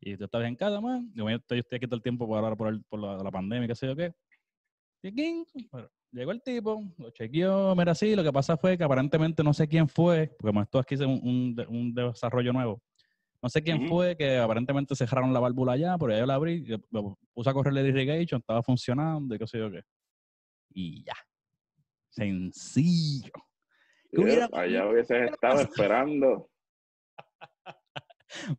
[0.00, 1.10] Y tú estás en casa, man.
[1.14, 3.86] Yo estoy, estoy aquí todo el tiempo por ahora por, por la, pandemia, qué sé
[3.86, 4.12] yo qué.
[5.02, 5.44] Y
[6.12, 9.68] llegó el tipo, lo chequeó, mira, sí, lo que pasa fue que aparentemente no sé
[9.68, 12.82] quién fue, porque como esto aquí es un, un, desarrollo nuevo,
[13.40, 16.66] no sé quién fue, que aparentemente cerraron la válvula allá, pero ya yo la abrí,
[17.32, 19.82] puse a correr el irrigation, estaba funcionando y qué sé yo qué.
[20.72, 21.14] Y ya.
[22.10, 23.32] Sencillo.
[24.52, 26.49] allá hubieses estado esperando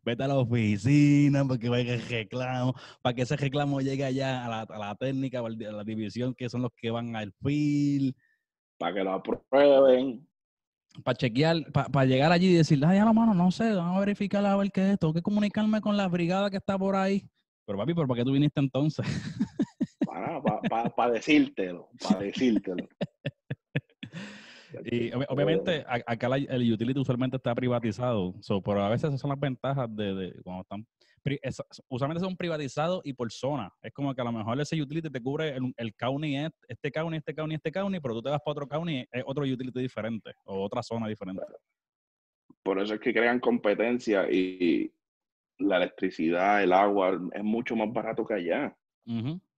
[0.04, 4.44] vete a la oficina para que vaya el reclamo, para que ese reclamo llegue allá
[4.44, 8.14] a la, a la técnica a la división que son los que van al fil.
[8.78, 10.26] Para que lo aprueben.
[11.04, 14.00] Para chequear, para, llegar allí y decir, ay, a la mano, no sé, vamos a
[14.00, 16.96] verificar a ver qué es esto, tengo que comunicarme con la brigada que está por
[16.96, 17.26] ahí.
[17.64, 19.06] Pero papi, ¿por qué tú viniste entonces?
[20.04, 22.86] Para, para, para decírtelo, para decírtelo.
[24.84, 29.88] Y obviamente acá el utility usualmente está privatizado, pero a veces esas son las ventajas
[29.94, 30.86] de, de cuando están
[31.88, 33.72] usualmente son privatizados y por zona.
[33.82, 36.36] Es como que a lo mejor ese utility te cubre el, el county,
[36.68, 39.44] este county, este county, este county, pero tú te vas para otro county, es otro
[39.44, 41.42] utility diferente o otra zona diferente.
[42.62, 44.92] Por eso es que crean competencia y
[45.58, 48.76] la electricidad, el agua es mucho más barato que allá.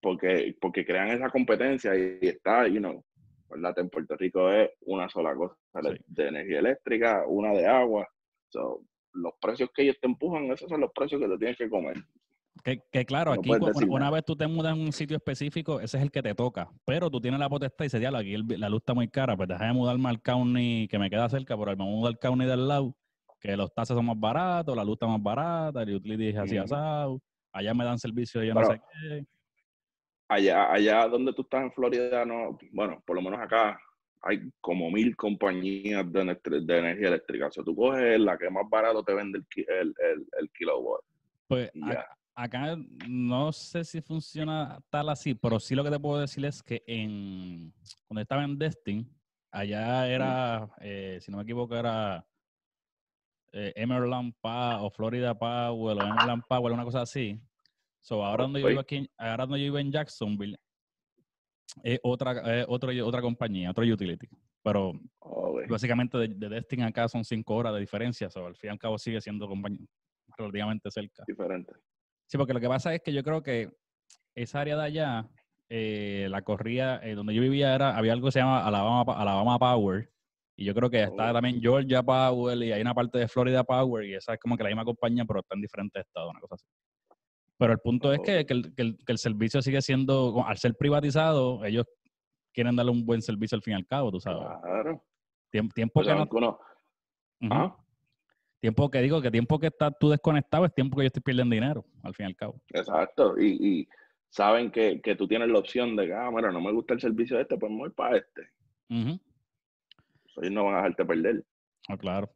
[0.01, 3.03] porque, porque crean esa competencia y, está, you know,
[3.55, 5.57] en Puerto Rico es una sola cosa,
[6.07, 8.07] de energía eléctrica, una de agua.
[9.13, 11.97] los precios que ellos te empujan, esos son los precios que te tienes que comer.
[12.63, 13.51] Que, claro, aquí
[13.89, 16.71] una, vez tú te mudas en un sitio específico, ese es el que te toca.
[16.87, 19.49] Pero tú tienes la potestad y dices, diablo, aquí la luz está muy cara, pues
[19.49, 22.69] deja de mudarme al county que me queda cerca, pero me mudo al county del
[22.69, 22.97] lado,
[23.41, 26.57] que los tases son más baratos, la luz está más barata, el utility es así
[26.57, 27.21] asado,
[27.53, 29.27] allá me dan servicio yo no sé qué
[30.29, 33.79] allá, allá donde tú estás en Florida, no, bueno, por lo menos acá
[34.23, 37.49] hay como mil compañías de, energía eléctrica.
[37.49, 41.03] O sea, tú coges la que más barato te vende el, el, el, kilowatt.
[41.47, 41.71] Pues
[42.35, 46.63] acá, no sé si funciona tal así, pero sí lo que te puedo decir es
[46.63, 47.73] que en
[48.07, 49.09] cuando estaba en Destin,
[49.51, 52.27] allá era, eh, si no me equivoco, era
[53.53, 57.39] eh, Emerald Power o Florida Power o Emerald Power, una cosa así.
[58.05, 60.59] So, ahora donde yo vivo aquí, ahora donde yo vivo en Jacksonville,
[61.83, 64.29] es otra, otra compañía, otro utility.
[64.63, 68.29] Pero oh, básicamente de, de, Destin acá son cinco horas de diferencia.
[68.29, 69.87] So, al fin y al cabo sigue siendo compañía
[70.37, 71.25] relativamente cerca.
[71.27, 71.73] Diferente.
[72.27, 73.71] Sí, porque lo que pasa es que yo creo que
[74.35, 75.31] esa área de allá,
[75.71, 79.59] eh, la corría, eh, donde yo vivía era, había algo que se llama Alabama, Alabama
[79.59, 80.11] Power,
[80.57, 84.05] Y yo creo que está también Georgia Power y hay una parte de Florida Power
[84.05, 86.57] y esa es como que la misma compañía, pero está en diferentes estados, una cosa
[86.57, 86.67] así.
[87.65, 88.47] Pero el punto es que, Ok.
[88.47, 91.87] que el, que el- que el servicio sigue siendo, al ser privatizado, ellos
[92.53, 94.47] quieren darle un buen servicio al fin y al cabo, tú sabes.
[94.63, 95.03] Claro.
[95.51, 96.59] Tiem- tiempo, Pues que no- uno-.
[97.51, 97.75] Ah,
[98.61, 101.55] tiempo que digo, que tiempo que estás tú desconectado es tiempo que yo estoy perdiendo
[101.55, 102.61] dinero, al fin y al cabo.
[102.69, 103.35] Exacto.
[103.41, 103.89] Y, y
[104.29, 107.01] saben que, que tú tienes la opción de que, ah, bueno, no me gusta el
[107.01, 108.43] servicio de este, pues me voy para este.
[108.91, 109.19] Ujú.
[110.43, 111.45] Ellos no van a dejarte perder.
[111.89, 112.31] Ah, claro.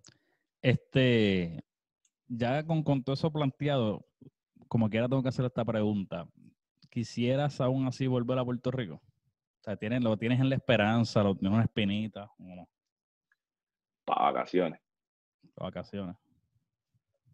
[0.62, 1.62] Este,
[2.28, 4.04] ya con, con todo eso planteado,
[4.68, 6.28] como quiera tengo que hacer esta pregunta.
[6.90, 8.94] ¿Quisieras aún así volver a Puerto Rico?
[8.94, 12.68] O sea, ¿tienes, lo tienes en la esperanza, lo tienes una espinita, o no?
[14.04, 14.80] Para vacaciones.
[15.42, 16.16] De vacaciones.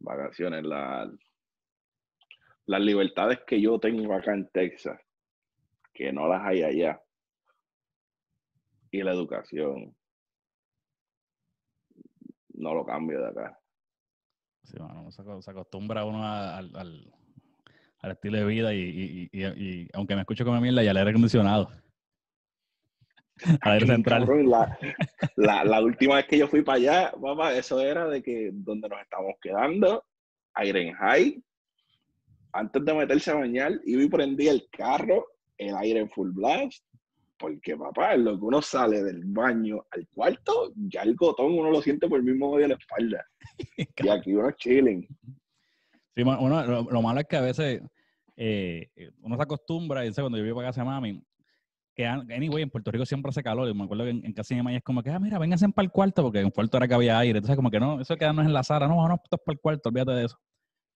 [0.00, 0.64] Vacaciones.
[0.64, 1.10] La,
[2.66, 5.00] las libertades que yo tengo acá en Texas,
[5.92, 7.00] que no las hay allá.
[8.90, 9.94] Y la educación.
[12.54, 13.60] No lo cambio de acá.
[14.62, 17.14] Sí, mano, se, aco- se acostumbra uno al, al-
[18.04, 20.90] al estilo de vida y, y- y- y- y aunque me escucho como mierda, ya
[20.90, 21.70] al aire acondicionado.
[23.62, 24.26] Aire Aquí, central.
[24.48, 24.78] la,
[25.36, 28.88] la- la última vez que yo fui para allá, papá, eso era de que donde
[28.88, 30.04] nos estábamos quedando,
[30.54, 31.42] aire en high,
[32.52, 35.26] antes de meterse a bañar, iba y prendía el carro,
[35.58, 36.84] el aire en full blast,
[37.36, 41.70] porque papá, en lo que uno sale del baño al cuarto, ya el botón uno
[41.70, 43.26] lo siente por el mismo medio de la espalda.
[44.04, 45.08] Y aquí uno chilling.
[46.16, 47.82] Sí, uno- lo, lo malo es que a veces
[48.36, 51.22] eh, eh, uno se acostumbra, y sé, cuando yo vivo para casa de mami,
[51.94, 54.34] que an- anyway, en Puerto Rico siempre hace calor, y me acuerdo que en, en
[54.50, 56.76] mi mamá es como que, ah, mira, vénganse para el cuarto, porque en el cuarto
[56.76, 58.94] era que había aire, entonces como que no, eso quedarnos en la sala, no,
[59.28, 60.38] todos para el cuarto, olvídate de eso.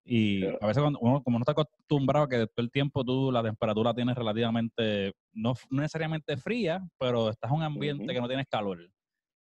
[0.04, 3.30] Y a veces cuando uno, como no está acostumbrado a que todo el tiempo tú
[3.30, 8.46] la temperatura tienes relativamente, no, necesariamente fría, pero estás en un ambiente que no tienes
[8.46, 8.78] calor.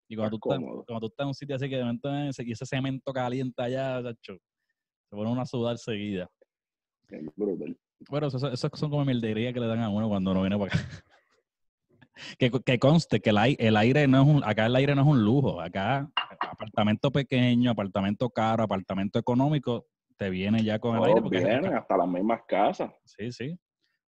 [0.08, 0.84] Y cuando tú, estás, cómodo.
[0.86, 3.62] cuando tú estás en un sitio así que de momento ese- y ese cemento caliente
[3.62, 4.38] allá, chacho,
[5.08, 6.30] se pone uno a sudar seguida.
[7.08, 7.76] Es brutal.
[8.10, 8.38] Bueno, eso
[8.74, 10.84] son como milderías que le dan a uno cuando uno viene para acá.
[12.38, 15.02] que, que conste que el, ai- el aire no es un, acá el aire no
[15.02, 15.60] es un lujo.
[15.60, 16.08] Acá,
[16.40, 19.86] apartamento pequeño, apartamento caro, apartamento económico,
[20.16, 21.20] te viene ya con el aire.
[21.20, 22.92] Todos Porque vienen hasta las mismas casas.
[23.04, 23.58] sí, sí.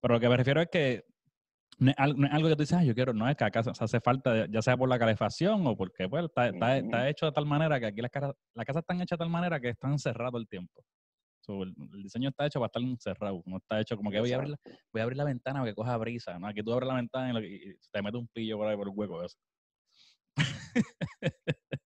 [0.01, 1.03] Pero lo que me refiero es que
[1.79, 3.83] no es algo, que tú dices, ah, yo quiero, no es que acá se se
[3.83, 7.07] hace falta, ya sea por la calefacción o porque pues, está, está- está Ujú.
[7.07, 9.59] hecho de tal manera que aquí las casas, las casas están hechas de tal manera
[9.59, 10.83] que están cerradas el tiempo.
[11.41, 14.31] So, el, el diseño está hecho para estar encerrado, no está hecho como que voy
[14.33, 14.57] a abrir la,
[14.91, 16.37] voy a abrir la ventana para que coja brisa.
[16.37, 16.47] ¿no?
[16.47, 18.87] Aquí tú abres la ventana y, lo- y te mete un pillo por ahí por
[18.87, 19.23] el hueco.
[19.23, 19.37] Eso.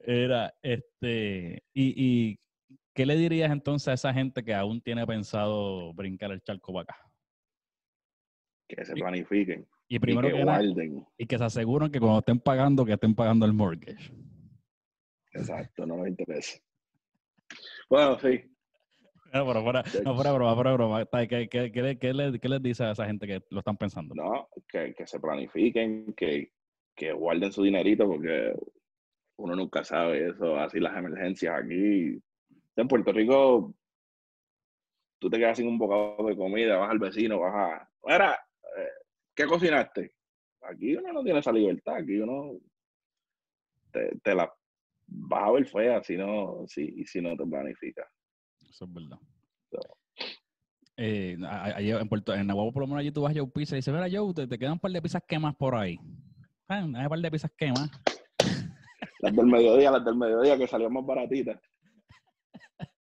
[0.00, 2.38] Era, este, y, y
[2.94, 6.82] ¿qué le dirías entonces a esa gente que aún tiene pensado brincar el charco para
[6.84, 6.96] acá?
[8.68, 9.66] Que se planifiquen.
[9.88, 11.06] Y Y primero que guarden.
[11.16, 14.12] y que se aseguren que cuando estén pagando, que estén pagando el mortgage.
[15.32, 16.58] Exacto, no nos interesa.
[17.88, 18.42] Bueno, sí.
[19.32, 21.04] No, pero fuera, no, fuera broma, fuera broma.
[21.06, 23.76] ¿Qué, qué, qué le- qué le- qué les dice a esa gente que lo están
[23.76, 24.14] pensando?
[24.14, 26.52] No, que, que se planifiquen, que,
[26.94, 28.54] que guarden su dinerito porque
[29.36, 32.18] uno nunca sabe eso, así las emergencias aquí.
[32.76, 33.74] En Puerto Rico,
[35.18, 37.90] tú te quedas sin un bocado de comida, vas al vecino, vas a...
[38.04, 38.38] Mira,
[39.34, 40.12] ¿qué cocinaste?
[40.62, 42.58] Aquí uno no tiene esa libertad, aquí uno
[43.92, 44.52] te, te la
[45.06, 48.06] vas a ver fea si no, si, si no te planificas.
[48.68, 49.18] Eso es verdad.
[49.70, 49.78] So.
[50.96, 53.76] Eh, allí en Puerto, en Nahuatl, por lo menos allí tú vas a Joe Pizza
[53.76, 55.96] y dices, mira Joe, te, te quedan un par de pizzas quemas por ahí.
[56.68, 57.88] Ah, hay un par de pizzas quemas.
[59.20, 61.60] Las del mediodía, las del mediodía que salió más baratitas.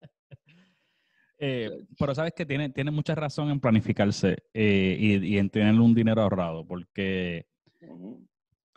[1.45, 1.69] Eh,
[1.99, 5.93] pero sabes que tiene, tiene mucha razón en planificarse eh, y, y en tener un
[5.93, 7.47] dinero ahorrado, porque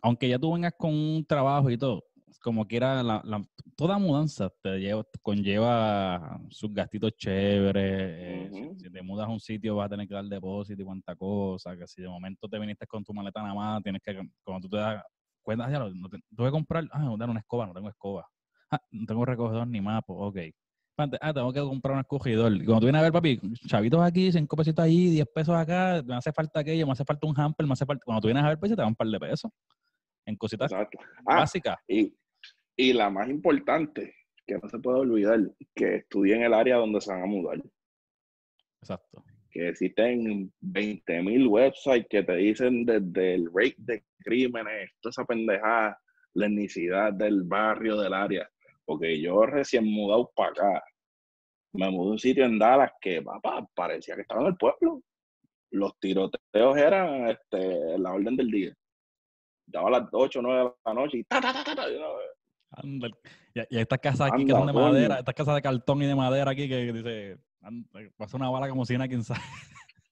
[0.02, 2.04] aunque ya tú vengas con un trabajo y todo,
[2.42, 3.44] como quiera, la, la-
[3.76, 7.84] toda mudanza te lleva, conlleva sus gastitos chéveres.
[7.84, 11.14] eh, si- te mudas a un sitio vas a tener que dar depósito y cuánta
[11.14, 14.12] cosa, que si de momento te viniste con tu maleta nada más, tienes que,
[14.44, 15.04] cuando tú te das
[15.42, 17.88] cuenta, "Ah, ya no te- tuve que comprar, ah, no tengo una escoba, no tengo
[17.88, 18.26] escoba.
[18.70, 20.38] Ah, no tengo recogedor ni mapa, ok.
[20.98, 22.52] Ah, tengo que comprar un escogidor.
[22.54, 26.02] Y cuando tú vienes a ver, papi, chavitos aquí, cinco pesitos ahí, 10 pesos acá,
[26.04, 28.02] me hace falta aquello, me hace falta un hamper, me hace falta.
[28.04, 29.50] Cuando tú vienes a ver, pues te dan un par de pesos.
[30.24, 30.98] En cositas Exacto.
[31.26, 31.76] Ah, básicas.
[31.86, 32.16] y,
[32.76, 34.14] y la más importante,
[34.46, 35.40] que no se puede olvidar,
[35.74, 37.62] que estudien el área donde se van a mudar.
[38.80, 39.22] Exacto.
[39.50, 45.98] Que existen 20.000 websites que te dicen desde el rate de crímenes, toda esa pendejada,
[46.34, 48.48] la etnicidad del barrio, del área.
[48.86, 50.84] Porque yo recién mudado para acá,
[51.72, 55.02] me mudé a un sitio en Dallas que, papá, parecía que estaba en el pueblo.
[55.72, 58.72] Los tiroteos eran este, la orden del día.
[59.66, 61.86] Daba a las 8 o 9 de la noche y ta, ta, ta, ta, ta,
[62.70, 63.08] Anda,
[63.54, 64.86] y, estas casas aquí que son de coño.
[64.86, 68.68] madera, estas casas de cartón y de madera aquí que dice, anda, pasa una bala
[68.68, 69.40] como si una quien sabe.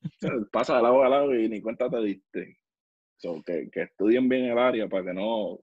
[0.52, 2.58] Pasa de lado a lado y ni cuenta te diste.
[3.16, 5.60] So, que, que estudien bien el área para que no.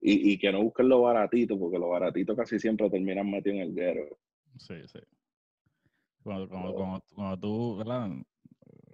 [0.00, 3.62] Y, y que no busquen lo baratito, porque lo baratito casi siempre terminan metidos en
[3.62, 4.18] el guero.
[4.56, 5.00] Sí, sí.
[6.22, 8.10] Cuando, cuando, cuando, cuando tú, ¿verdad?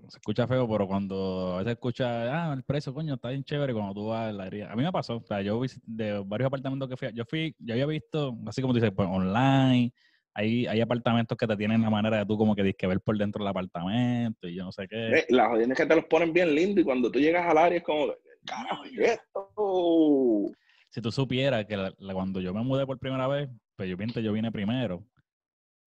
[0.09, 3.73] Se escucha feo, pero cuando a veces escucha, ah, el precio, coño, está bien chévere,
[3.73, 4.71] cuando tú vas a la área.
[4.71, 7.55] A mí me pasó, o sea, yo vi de varios apartamentos que fui, yo fui,
[7.59, 9.93] yo había visto, así como tú dices, pues online,
[10.35, 13.17] hay, hay apartamentos que te tienen la manera de tú como que disque ver por
[13.17, 15.19] dentro del apartamento y yo no sé qué.
[15.19, 17.59] Eh, La jodida es que te los ponen bien lindos y cuando tú llegas al
[17.59, 18.13] área es como,
[18.45, 20.53] carajo, ¿y esto?
[20.95, 23.97] Si tú supieras que la- la- cuando yo me mudé por primera vez, pues yo
[23.97, 25.05] yo vine primero.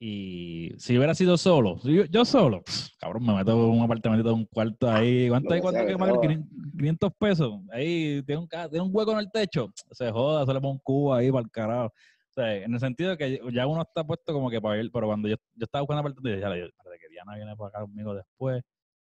[0.01, 3.81] Y si hubiera sido solo, si yo, yo solo, pff, cabrón, me meto en un
[3.83, 5.29] apartamento de un cuarto ahí.
[5.29, 5.61] ¿Cuánto hay?
[5.61, 6.15] ¿Cuánto hay que pagar?
[6.15, 6.21] joda.
[6.27, 7.53] 500 500 pesos.
[7.71, 9.71] Ahí tiene un, tiene un hueco en el techo.
[9.91, 11.85] Se joda, se le pone un cubo ahí para el carajo.
[11.87, 14.91] O sea, en el sentido de que ya uno está puesto como que para ir,
[14.91, 17.69] pero cuando yo, yo estaba buscando apartamento, ya le dije, "Espérate, que Diana viene para
[17.69, 18.61] acá conmigo después.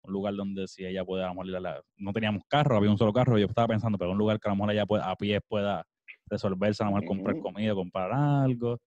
[0.04, 2.78] Un lugar donde si ella puede, a lo mejor, ir a la- no teníamos carro,
[2.78, 3.38] había un solo carro.
[3.38, 5.86] Yo estaba pensando, pero un lugar que a lo mejor ella puede, a pie pueda
[6.30, 8.80] resolverse, a lo mejor comprar comida, comprar algo.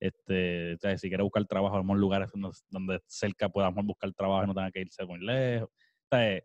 [0.00, 3.66] Este, o sea, si quiere buscar trabajo, a lo mejor lugares donde, donde cerca pueda
[3.68, 5.68] a lo mejor buscar trabajo y no tenga que irse muy lejos.
[5.70, 6.38] O sea,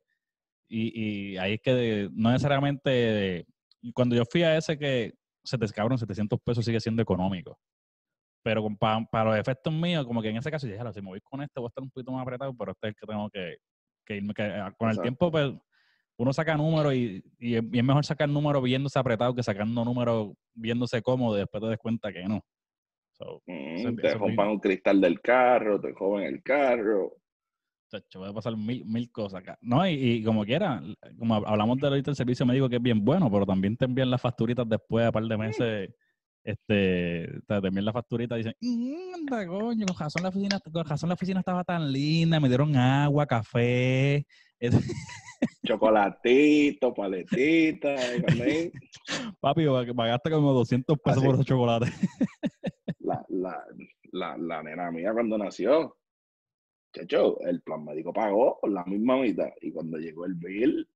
[0.70, 3.46] y, y ahí es que no necesariamente,
[3.94, 5.14] cuando yo fui a ese que
[5.44, 7.60] se te cabrón, 700 pesos sigue siendo económico.
[8.44, 11.10] Pero con- pa- para los efectos míos, como que en ese caso, "Jala, si me
[11.10, 13.08] voy con este, voy a estar un poquito más apretado, pero este es el que
[13.08, 13.58] tengo que,
[14.06, 15.02] que ah, con el Exacto.
[15.02, 15.54] tiempo, pues,
[16.18, 19.84] uno saca números y, y es y es mejor sacar números viéndose apretado que sacando
[19.84, 22.44] números viéndose cómodo y después te des cuenta que no.
[23.14, 27.14] So, Mm, Eso- te rompan un cristal del carro, te joven el carro.
[27.90, 29.58] chacho, puede pasar mil, mil cosas acá.
[29.62, 30.82] No, y, y como quiera,
[31.18, 34.10] como hablamos de ahorita el servicio médico que es bien bueno, pero también te envían
[34.10, 35.90] las facturitas después, a par de meses,
[36.44, 40.86] este, te te envían la facturita dicen, "Mm, anda, coño, con razón la oficina, con
[40.86, 44.26] razón la oficina estaba tan linda, me dieron agua, café.
[45.66, 47.96] Chocolatito, paletita.
[49.40, 51.26] Papi, pag- pagaste como 200 pesos Así.
[51.26, 51.90] por esos chocolates.
[53.00, 53.64] la, la,
[54.12, 55.98] la, la nena mía cuando nació,
[56.94, 59.50] chacho, el plan médico pagó la misma mitad.
[59.62, 60.88] Y cuando llegó el bill,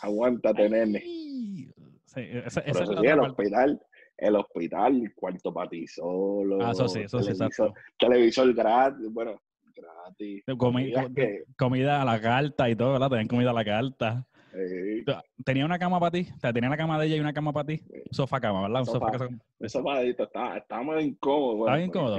[0.00, 0.98] aguántate, nene.
[1.04, 1.70] Ay,
[2.04, 3.82] sí, esa, Por esa es eso la sí, otra el hospital,
[4.16, 6.58] el hospital, cuarto para ti solo.
[6.64, 7.74] Ah, eso sí, eso sí, televisor, exacto.
[7.98, 9.40] televisor gratis, bueno,
[9.74, 10.44] gratis.
[10.56, 13.08] Comi- que, comida a la carta y todo, ¿verdad?
[13.10, 14.26] Tenían comida a la carta.
[14.54, 15.04] eh,
[15.44, 17.52] Tenía una cama para ti, o sea, tenía la cama de ella y una cama
[17.52, 17.82] para ti.
[17.90, 18.80] Un sofá cama, ¿verdad?
[18.80, 19.28] Un sofá, Sofá.
[19.28, 21.56] se- eso padito, estaba, estaba incómodo.
[21.56, 22.18] bueno, bien porque incómodo?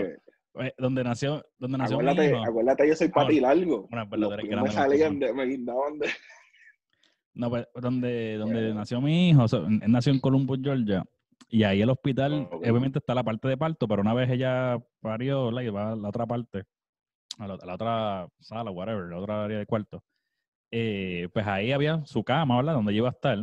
[0.67, 2.43] eh, donde nació, donde nació mi Acuérdate, hijo.
[2.43, 3.87] acuérdate, yo soy Ah, pati largo.
[3.89, 6.07] bueno, me salían de, me guindaban de.
[7.35, 11.03] No, pues, donde, donde nació mi hijo, o sea, nació en Columbus, Georgia.
[11.53, 12.63] Y ahí el hospital, Ok.
[12.63, 16.09] obviamente está la parte de parto, pero una vez ella parió, y va a la
[16.09, 16.63] otra parte,
[17.37, 20.03] a la, a la otra sala, whatever, la otra área de cuarto.
[20.71, 22.73] eh, pues ahí había su cama, ¿verdad?
[22.73, 23.37] Donde iba a estar.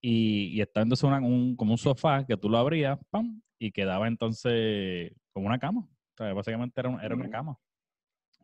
[0.00, 3.40] Y, y estaba entonces una- un, como un sofá que tú lo abrías, ¡pam!
[3.60, 5.82] Y quedaba entonces como una cama.
[5.82, 7.56] O sea, básicamente era, un- era una cama.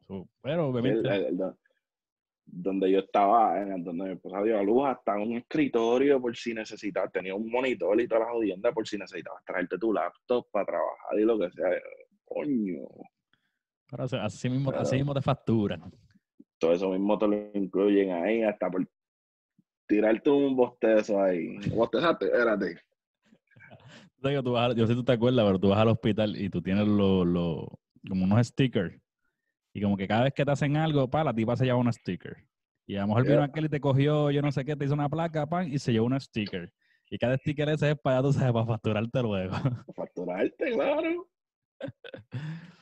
[0.07, 1.01] So, pero obviamente...
[1.09, 1.59] el- el do-
[2.55, 6.53] donde yo estaba, en donde mi esposa dio a luz, hasta un escritorio por si
[6.53, 10.67] necesitabas, tenía un monitor y toda la jodienda por si necesitabas traerte tu laptop para
[10.67, 11.71] trabajar y lo que sea.
[12.27, 12.83] Coño,
[13.91, 15.91] pero, así, mismo, así mismo te facturan.
[16.59, 18.87] todo eso mismo te lo incluyen ahí, hasta por
[19.87, 21.57] tirarte un bostezo ahí.
[21.75, 22.79] Bostezate, espérate.
[24.23, 26.49] Que tú vas yo sé si tú te acuerdas, pero tú vas al hospital y
[26.49, 27.67] tú tienes los, los-
[28.09, 29.02] como unos stickers.
[29.73, 31.93] Y como que cada vez que te hacen algo, pa, la tipa se lleva un
[31.93, 32.37] sticker.
[32.87, 33.45] Y a lo mejor vino Yeah.
[33.45, 35.93] aquel y te cogió, yo no sé qué, te hizo una placa, pan, y se
[35.93, 36.73] llevó un sticker.
[37.09, 39.55] Y cada sticker ese es para, tú sabes, para facturarte luego.
[39.95, 41.29] Facturarte, claro.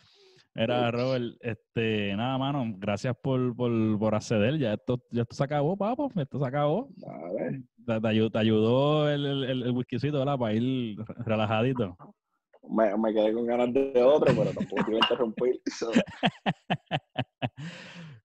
[0.55, 4.59] Era Robert, este, nada, mano, gracias por, por, por acceder.
[4.59, 6.89] Ya esto, ya esto se acabó, papá, esto se acabó.
[7.87, 10.37] Te, te ayu- te ayudó el, el, el, el whiskycito, ¿verdad?
[10.39, 11.97] Para ir relajadito.
[12.69, 15.61] Me, me quedé con ganas de otro, pero tampoco te iba a interrumpir.
[15.71, 15.91] So,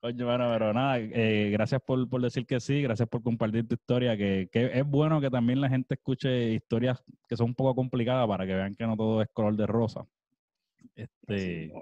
[0.05, 3.73] Coño, bueno, pero nada, eh, gracias por, por decir que sí, gracias por compartir tu
[3.73, 7.73] historia, que, que es bueno que también la gente escuche historias que son un poco
[7.73, 10.05] complicadas para que vean que no todo es color de rosa.
[10.95, 11.73] Este,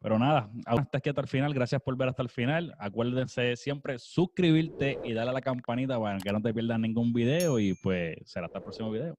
[0.00, 2.74] pero nada, hasta aquí hasta el final, gracias por ver hasta el final.
[2.78, 7.60] Acuérdense siempre suscribirte y darle a la campanita para que no te pierdas ningún video
[7.60, 9.16] y pues será hasta el próximo video.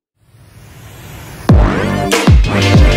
[1.99, 2.88] Thank